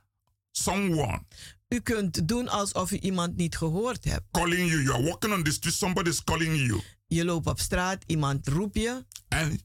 [0.51, 1.21] someone
[1.67, 4.25] U kunt doen alsof u iemand niet gehoord hebt.
[4.31, 4.81] calling you.
[4.83, 8.47] You are walking on the street, somebody is calling you, Je loopt op straat, iemand
[8.47, 9.05] roept je.
[9.27, 9.63] and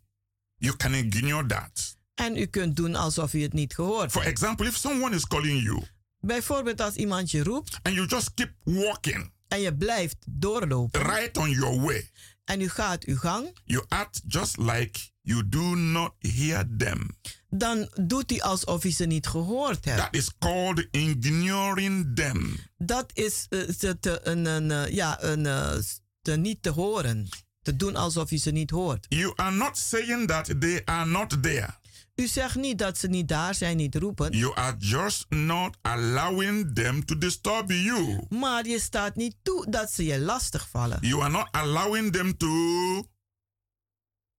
[0.56, 1.96] you can ignore that.
[2.14, 5.62] En u kunt doen alsof u het niet gehoord For example, if someone is calling
[5.62, 5.82] you
[6.26, 11.36] Bijvoorbeeld als iemand je roept and you just keep walking en je blijft doorlopen right
[11.36, 12.10] on your way,
[12.44, 17.16] en u gaat uw gang, you act just like you do not hear them.
[17.48, 19.98] dan doet hij alsof u ze niet gehoord hebt.
[19.98, 22.56] That is called ignoring them.
[22.76, 25.76] Dat is te, een, een, eh, ja, een, eh,
[26.22, 27.28] te niet te horen.
[27.62, 29.06] Te doen alsof u ze niet hoort.
[29.08, 31.74] You are not saying that they are not there.
[32.14, 34.36] U zegt niet dat ze niet daar zijn, niet roepen.
[34.36, 38.26] You are just not allowing them to disturb you.
[38.28, 40.98] Maar je staat niet toe dat ze je lastig vallen.
[41.00, 42.48] You are not allowing them to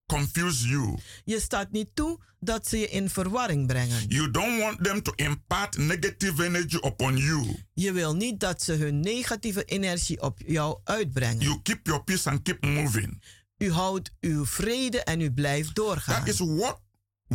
[0.05, 0.97] confuse you.
[1.23, 4.07] Je staat niet toe dat ze je in verwarring brengen.
[4.07, 7.63] You don't want them to impart negative energy upon you.
[7.73, 11.39] Je wil niet dat ze hun negatieve energie op jou uitbrengen.
[11.39, 13.23] You keep your peace and keep moving.
[13.57, 16.25] U houdt uw vrede en u blijft doorgaan.
[16.25, 16.79] That is what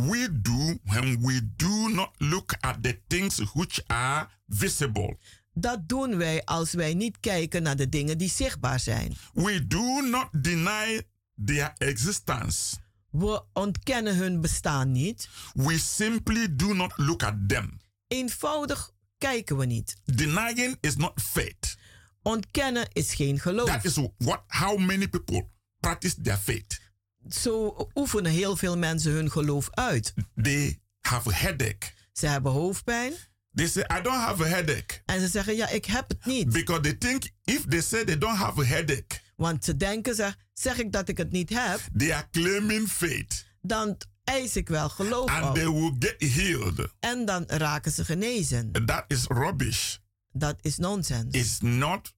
[0.09, 5.17] we do when we do not look at the things which are visible.
[5.53, 9.15] Dat doen wij als wij niet kijken naar de dingen die zichtbaar zijn.
[9.33, 11.01] We do not deny
[11.45, 12.75] their existence.
[13.09, 15.29] We ontkennen hun bestaan niet.
[15.53, 17.79] We simply do not look at them.
[18.07, 19.95] Eenvoudig kijken we niet.
[20.05, 21.77] Denying is not faith.
[22.21, 23.67] Ontkennen is geen geloof.
[23.67, 25.49] That is what how many people
[25.79, 26.90] practice their faith.
[27.29, 30.13] Zo oefenen heel veel mensen hun geloof uit.
[30.41, 31.91] They have a headache.
[32.13, 33.13] Ze hebben hoofdpijn.
[33.53, 35.01] They say, I don't have a headache.
[35.05, 36.49] En ze zeggen, ja, ik heb het niet.
[36.49, 40.37] Because they think if they say they don't have a headache, Want ze denken, zeg,
[40.53, 43.45] zeg ik dat ik het niet heb, they are claiming faith.
[43.61, 45.55] dan eis ik wel geloof And op.
[45.55, 46.87] they will get healed.
[46.99, 48.71] En dan raken ze genezen.
[48.85, 49.97] That is rubbish.
[50.31, 51.35] Dat is nonsens.
[51.37, 52.13] It's not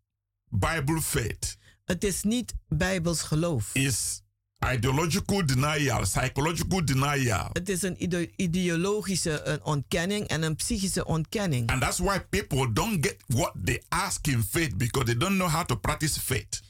[0.50, 1.58] Bible faith.
[1.86, 3.70] Het is niet bijbels geloof.
[3.74, 4.22] It's
[4.72, 7.50] ideological denial, psychological denial.
[7.54, 11.70] Het is een ide- ideologische een ontkenning en een psychische ontkenning.
[11.70, 15.50] And that's why people don't get what they ask in faith because they don't know
[15.50, 16.62] how to practice faith.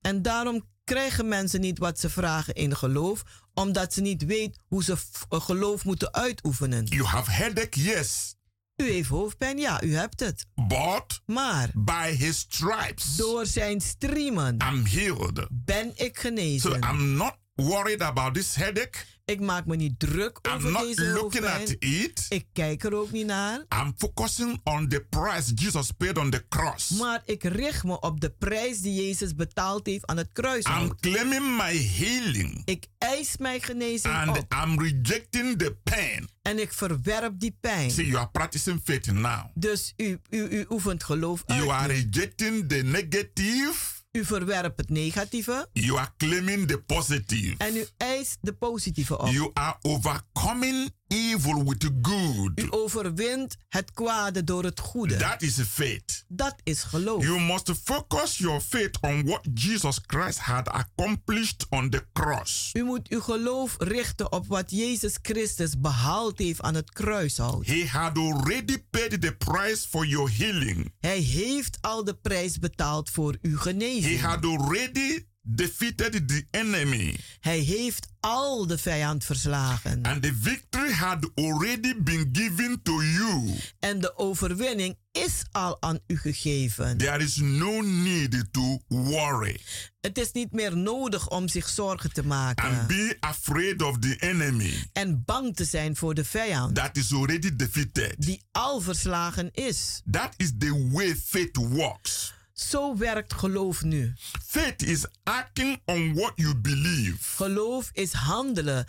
[0.00, 3.22] En daarom krijgen mensen niet wat ze vragen in geloof,
[3.54, 4.96] omdat ze niet weten hoe ze
[5.28, 6.84] een geloof moeten uitoefenen.
[6.86, 8.34] You have headache, yes,
[8.76, 10.46] U heeft hoofdpijn, ja, u hebt het.
[10.68, 15.46] but Maar by his stripes door zijn striemen I'm healed.
[15.50, 16.72] ben ik So genezen.
[16.90, 19.04] I'm not worried about this headache.
[19.24, 22.26] Ik maak me niet druk I'm over not deze looking at it.
[22.28, 23.64] Ik kijk er ook niet naar.
[23.82, 26.90] I'm focusing on the price Jesus paid on the cross.
[26.90, 30.64] Maar ik richt me op de prijs die Jezus betaald heeft aan het kruis.
[30.64, 34.54] I'm claiming my healing Ik eis mijn genezing and op.
[34.64, 36.28] I'm rejecting the pain.
[36.42, 37.90] En ik verwerp die pijn.
[37.90, 39.44] See, you are practicing faith now.
[39.54, 41.58] Dus u, u, u oefent geloof uit.
[41.58, 44.00] You are rejecting the negative.
[44.12, 45.68] U verwerpt het negatieve.
[45.72, 47.54] You are claiming the positive.
[47.58, 49.28] En u eist de positieve op.
[49.28, 52.52] You are overcoming evil with good.
[52.60, 55.16] U overwint het kwade door het goede.
[55.16, 56.24] That is faith.
[56.28, 57.22] Dat is geloof.
[57.24, 62.70] You must focus your faith on what Jesus Christ had accomplished on the cross.
[62.72, 67.66] U moet uw geloof richten op wat Jezus Christus behaald heeft aan het kruishout.
[67.66, 70.92] He had already paid the price for your healing.
[71.00, 74.20] Hij heeft al de prijs betaald voor uw He genezing.
[74.20, 77.16] had already defeated the enemy.
[77.40, 80.02] Hij heeft al de vijand verslagen.
[80.02, 83.54] And the victory had already been given to you.
[83.80, 86.96] En de overwinning is al aan u gegeven.
[86.98, 89.60] There is no need to worry
[90.00, 92.86] Het is niet meer nodig om zich zorgen te and maken.
[92.86, 96.74] be afraid of the enemy En bang te zijn voor de vijand.
[96.74, 98.14] that is already defeated.
[98.18, 100.00] Die al verslagen is.
[100.10, 102.34] That is the way faith works.
[102.68, 104.12] Zo werkt geloof nu.
[104.46, 107.16] Faith is acting on what you believe.
[107.20, 108.86] Geloof is handelen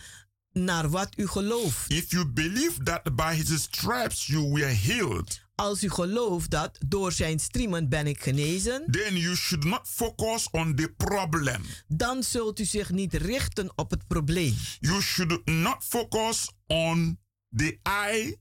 [0.51, 1.89] naar wat u gelooft.
[1.91, 7.11] If you believe that by his stripes you were healed, Als u gelooft dat door
[7.11, 11.61] zijn striemen ben ik genezen, then you should not focus on the problem.
[11.87, 14.55] dan zult u zich niet richten op het probleem.
[14.79, 17.19] You should not focus on
[17.55, 18.37] the eye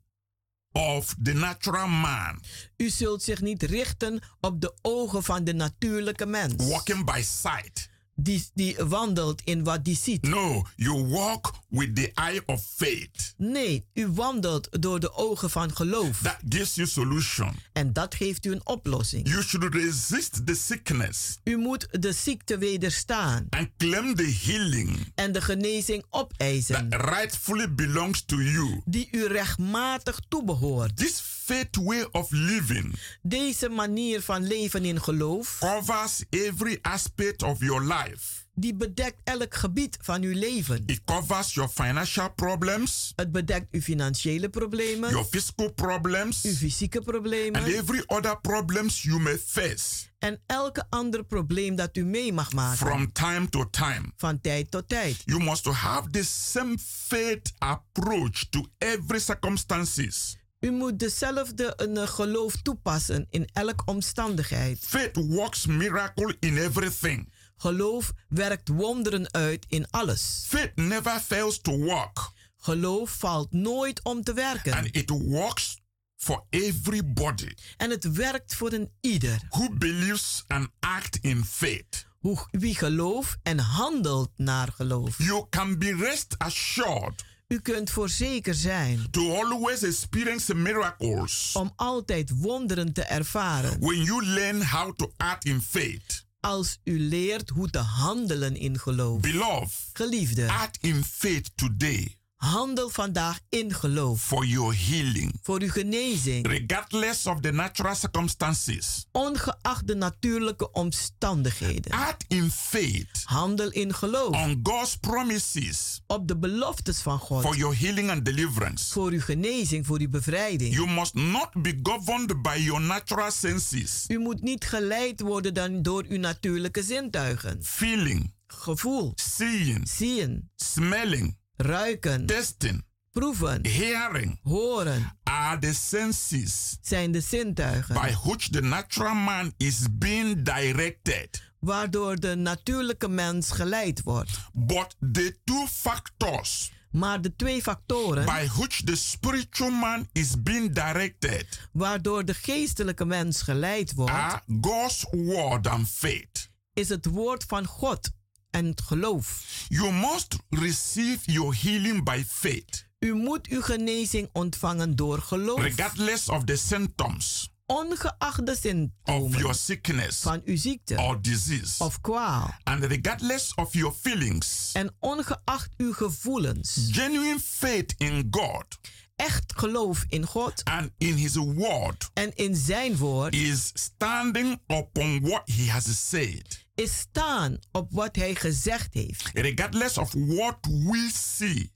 [0.73, 2.41] of the natural man.
[2.77, 6.55] U zult zich niet richten op de ogen van de natuurlijke mens.
[6.69, 7.91] Walking by sight.
[8.23, 10.23] Die, die wandelt in wat die ziet.
[10.23, 13.35] No, you walk with the eye of faith.
[13.37, 16.21] Nee, u wandelt door de ogen van geloof.
[16.23, 17.55] That gives you solution.
[17.73, 19.29] En dat geeft u een oplossing.
[19.29, 21.39] You should resist the sickness.
[21.45, 23.47] U moet de ziekte wederstaan.
[23.51, 25.13] And claim the healing.
[25.15, 26.89] En de genezing opeisen.
[26.89, 28.81] That rightfully belongs to you.
[28.85, 30.97] Die u rechtmatig toebehoort.
[30.97, 32.95] This faith way of living.
[33.23, 35.59] Deze manier van leven in geloof.
[35.59, 38.41] Covers every aspect of your life.
[38.55, 40.83] Die bedekt elk gebied van uw leven.
[40.87, 43.13] It covers your financial problems.
[43.17, 45.11] Het bedekt uw financiële problemen.
[45.11, 46.45] Your physical problems.
[46.45, 47.63] Uw fysieke problemen.
[47.63, 50.11] And every other problems you may face.
[50.19, 52.87] En elke ander probleem dat u mee mag maken.
[52.87, 54.13] From time to time.
[54.17, 55.23] Van tijd tot tijd.
[55.25, 60.37] You must have the same faith approach to every circumstances.
[60.63, 64.79] U moet dezelfde een geloof toepassen in elke omstandigheid.
[64.79, 67.33] Faith works miracle in everything.
[67.57, 70.45] Geloof werkt wonderen uit in alles.
[70.47, 72.31] Faith never fails to work.
[72.57, 74.73] Geloof valt nooit om te werken.
[74.73, 75.79] And it works
[76.17, 77.55] for everybody.
[77.77, 79.41] En het werkt voor een ieder.
[79.49, 82.07] Who believes and act in faith.
[82.19, 85.19] Hoe, wie gelooft en handelt naar geloof.
[85.19, 87.25] You can be rest assured.
[87.53, 89.07] U kunt voorzeker zijn.
[89.11, 91.51] To always experience miracles.
[91.53, 93.81] Om altijd wonderen te ervaren.
[93.81, 96.27] When you learn how to act in faith.
[96.41, 99.21] Als u leert hoe te handelen in geloof.
[99.21, 99.91] Beloved.
[99.93, 100.49] Geliefde.
[100.49, 102.17] Act in faith today.
[102.43, 104.23] Handel vandaag in geloof.
[104.23, 105.35] For your healing.
[105.43, 106.47] Voor uw genezing.
[106.47, 109.07] Regardless of the natural circumstances.
[109.13, 111.93] Ongeacht de natuurlijke omstandigheden.
[111.93, 113.23] Act in faith.
[113.25, 114.35] Handel in geloof.
[114.35, 116.03] On God's promises.
[116.07, 117.43] Op de beloftes van God.
[117.43, 118.93] For your healing and deliverance.
[118.93, 120.75] Voor uw genezing, voor uw bevrijding.
[120.75, 124.05] You must not be governed by your natural senses.
[124.09, 127.59] U moet niet geleid worden dan door uw natuurlijke zintuigen.
[127.63, 128.35] Feeling.
[128.47, 129.13] Gevoel.
[129.15, 129.89] Seeing.
[129.89, 130.51] Zien.
[130.57, 136.77] Smelling ruiken, testing, proeven, hearing, horen, are the senses.
[136.81, 137.95] Zijn de zintuigen.
[137.95, 141.43] By which the natural man is being directed.
[141.59, 144.31] Waardoor de natuurlijke mens geleid wordt.
[144.53, 146.73] But the two factors.
[146.91, 148.25] Maar de twee factoren.
[148.25, 154.41] By which the spiritual man is being directed, waardoor de geestelijke mens geleid wordt, are
[154.61, 156.51] God's word and faith.
[156.73, 158.11] is het woord van God
[158.53, 159.45] en het geloof.
[159.69, 162.87] You must receive your healing by faith.
[162.99, 165.61] U moet uw genezing ontvangen door geloof.
[165.63, 167.51] Regardless of the symptoms.
[167.67, 171.85] Ongeacht de symptomen of your sickness van uw ziekte or disease.
[171.85, 172.55] of kwaal.
[172.63, 174.71] And regardless of your feelings.
[174.73, 176.89] En ongeacht uw gevoelens.
[176.91, 178.79] Genuine faith in God
[179.17, 185.21] echt geloof in God and in his word en in zijn woord is standing upon
[185.21, 189.31] what he has said is staan op wat hij gezegd heeft.
[189.33, 191.73] Regardless of what we see.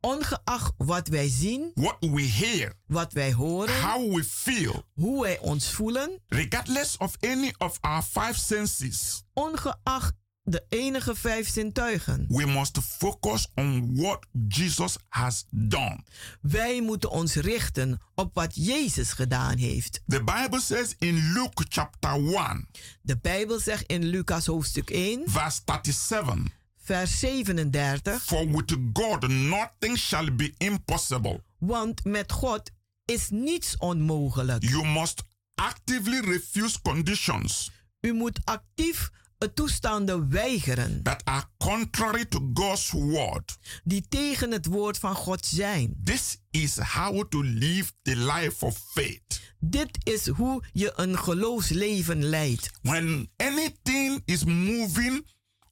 [0.00, 2.72] Ongeacht wat wij zien what we hear.
[2.86, 4.84] wat wij horen how we feel.
[4.94, 9.22] hoe wij ons voelen regardless of any of our five senses.
[9.32, 10.12] ongeacht
[10.50, 12.24] de enige vijf zintuigen.
[12.28, 16.00] We must focus on what Jesus has done.
[16.40, 20.02] Wij moeten ons richten op wat Jezus gedaan heeft.
[20.06, 22.68] The Bible says in Luke chapter 1.
[23.02, 25.22] De Bijbel zegt in Lucas hoofdstuk 1.
[25.26, 26.56] Vers 37.
[26.76, 28.22] Vers 37.
[28.22, 31.42] For with God nothing shall be impossible.
[31.58, 32.70] Want met God
[33.04, 34.62] is niets onmogelijk.
[34.62, 35.22] You must
[35.54, 37.70] actively refuse conditions.
[38.00, 39.10] U moet actief
[39.54, 41.02] toestanden weigeren.
[41.02, 43.58] That are contrary to God's word.
[43.84, 46.00] Die tegen het woord van God zijn.
[46.04, 49.40] This is how to live the life of faith.
[49.60, 52.70] Dit is hoe je een geloofsleven leidt.
[52.82, 55.26] When anything is moving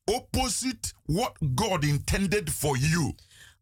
[0.05, 3.15] opposite what God intended for you.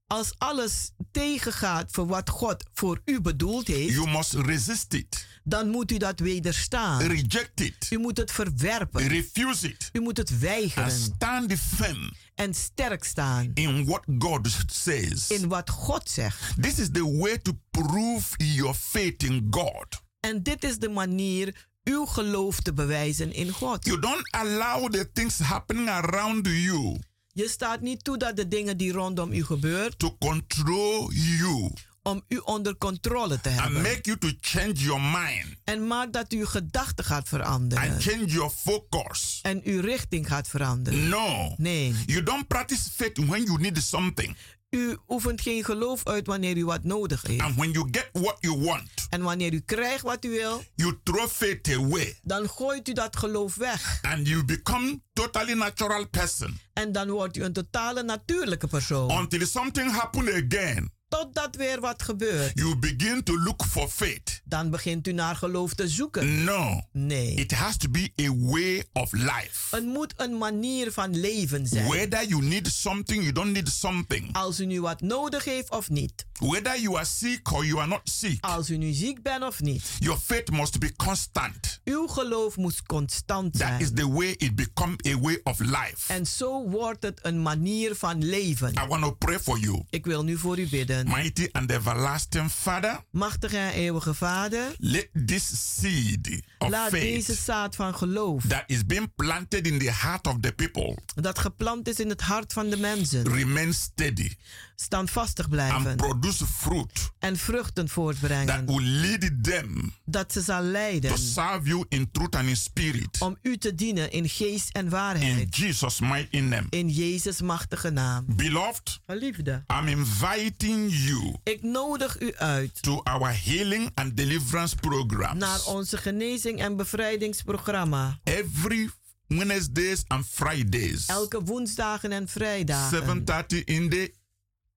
[0.06, 3.94] Als alles tegengaat voor wat God voor u bedoeld heeft.
[3.94, 7.02] You must resist it dan moet u dat wederstaan.
[7.02, 7.86] Reject it.
[7.90, 9.08] U moet het verwerpen.
[9.08, 9.90] Refuse it.
[9.92, 10.84] U moet het weigeren.
[10.84, 12.12] And stand firm.
[12.34, 13.50] En sterk staan.
[13.54, 15.30] In what God says.
[15.30, 16.62] In wat God zegt.
[16.62, 20.02] This is the way to prove your faith in God.
[20.20, 23.86] En dit is de manier uw geloof te bewijzen in God.
[23.86, 26.98] You don't allow the things happening around you.
[27.36, 29.96] Je staat niet toe dat de dingen die rondom u gebeuren.
[29.96, 31.72] To control you
[32.02, 33.82] om u onder controle te and hebben.
[33.82, 37.90] make you to change your mind En maakt dat u gedachten gaat veranderen.
[37.92, 39.38] and change your focus.
[39.42, 41.08] En uw richting gaat veranderen.
[41.08, 41.54] No.
[41.56, 41.94] Nee.
[42.06, 44.36] You don't practice faith when you need something.
[44.74, 47.40] U oefent geen geloof uit wanneer u wat nodig heeft.
[47.40, 50.98] And when you get what you want, En wanneer u krijgt wat u wil, you
[51.02, 52.18] throw faith away.
[52.22, 53.98] dan gooit u dat geloof weg.
[54.02, 56.58] And you become totally natural person.
[56.72, 59.10] En dan wordt u een totale natuurlijke persoon.
[59.10, 62.50] Until something happen again, Totdat weer wat gebeurt.
[62.54, 64.40] you begin to look for faith.
[64.44, 66.44] Dan begint u naar geloof te zoeken.
[66.44, 66.80] No.
[66.92, 67.34] Nee.
[67.34, 69.76] It has to be a way of life.
[69.76, 71.86] Het moet een manier van leven zijn.
[71.86, 74.28] Whether you need something, you don't need something.
[74.32, 76.26] Als u nu wat nodig heeft of niet.
[76.38, 79.60] Whether you are sick or you are not sick, Als u nu ziek bent of
[79.60, 79.82] niet.
[79.98, 81.80] your faith must be constant.
[81.84, 83.80] Uw geloof moet constant That zijn.
[83.80, 86.12] is the way it become a way of life.
[86.12, 88.72] En zo wordt het een manier van leven.
[88.84, 89.82] I want to pray for you.
[89.90, 91.03] Ik wil nu voor u bidden.
[91.04, 97.38] Mighty and everlasting Father, Machtige en eeuwige Vader, let this seed of laat deze faith
[97.38, 101.88] zaad van geloof, that is being planted in the heart of the people dat geplant
[101.88, 104.36] is in het hart van de mensen, remain steady
[104.76, 110.60] standvastig and blijven produce fruit en vruchten that voortbrengen, will lead them dat ze zal
[110.62, 113.18] to leiden serve you in truth and in spirit.
[113.20, 115.56] om u te dienen in geest en In waarheid.
[115.56, 116.66] Jesus' mighty name.
[116.70, 118.24] In Jezus' machtige naam.
[118.28, 125.38] Beloved, Geliefde, I'm inviting you ik nodig u uit to our healing and deliverance programs.
[125.38, 128.18] naar onze genezing en bevrijdingsprogramma.
[128.24, 128.90] Every
[129.26, 131.06] Wednesdays and Fridays.
[131.06, 133.24] Elke woensdagen en vrijdagen.
[133.24, 134.14] 7.30 in the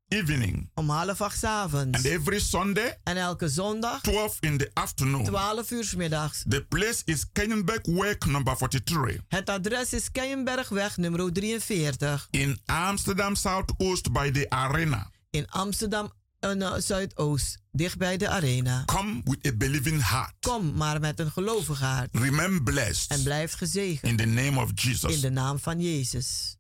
[0.08, 0.70] evening.
[0.74, 1.98] Om half acht avonds.
[1.98, 5.24] And every Sunday, En elke zondag 12 in the afternoon.
[5.24, 6.44] 12 uur 's middags.
[6.50, 13.36] The place is Kenyenberg Work number 43 Het adres is Keienbergweg nummer 43 in Amsterdam
[13.36, 15.10] Southoost by the arena.
[15.30, 18.84] in Amsterdam eh, Zuidoost, dicht bij de arena.
[18.86, 20.34] Come with a believing heart.
[20.40, 24.70] Kom maar met een gelovig hart Remain blessed en blijf gezegend in the name of
[24.70, 25.22] in Jesus.
[25.22, 26.57] de naam van Jezus.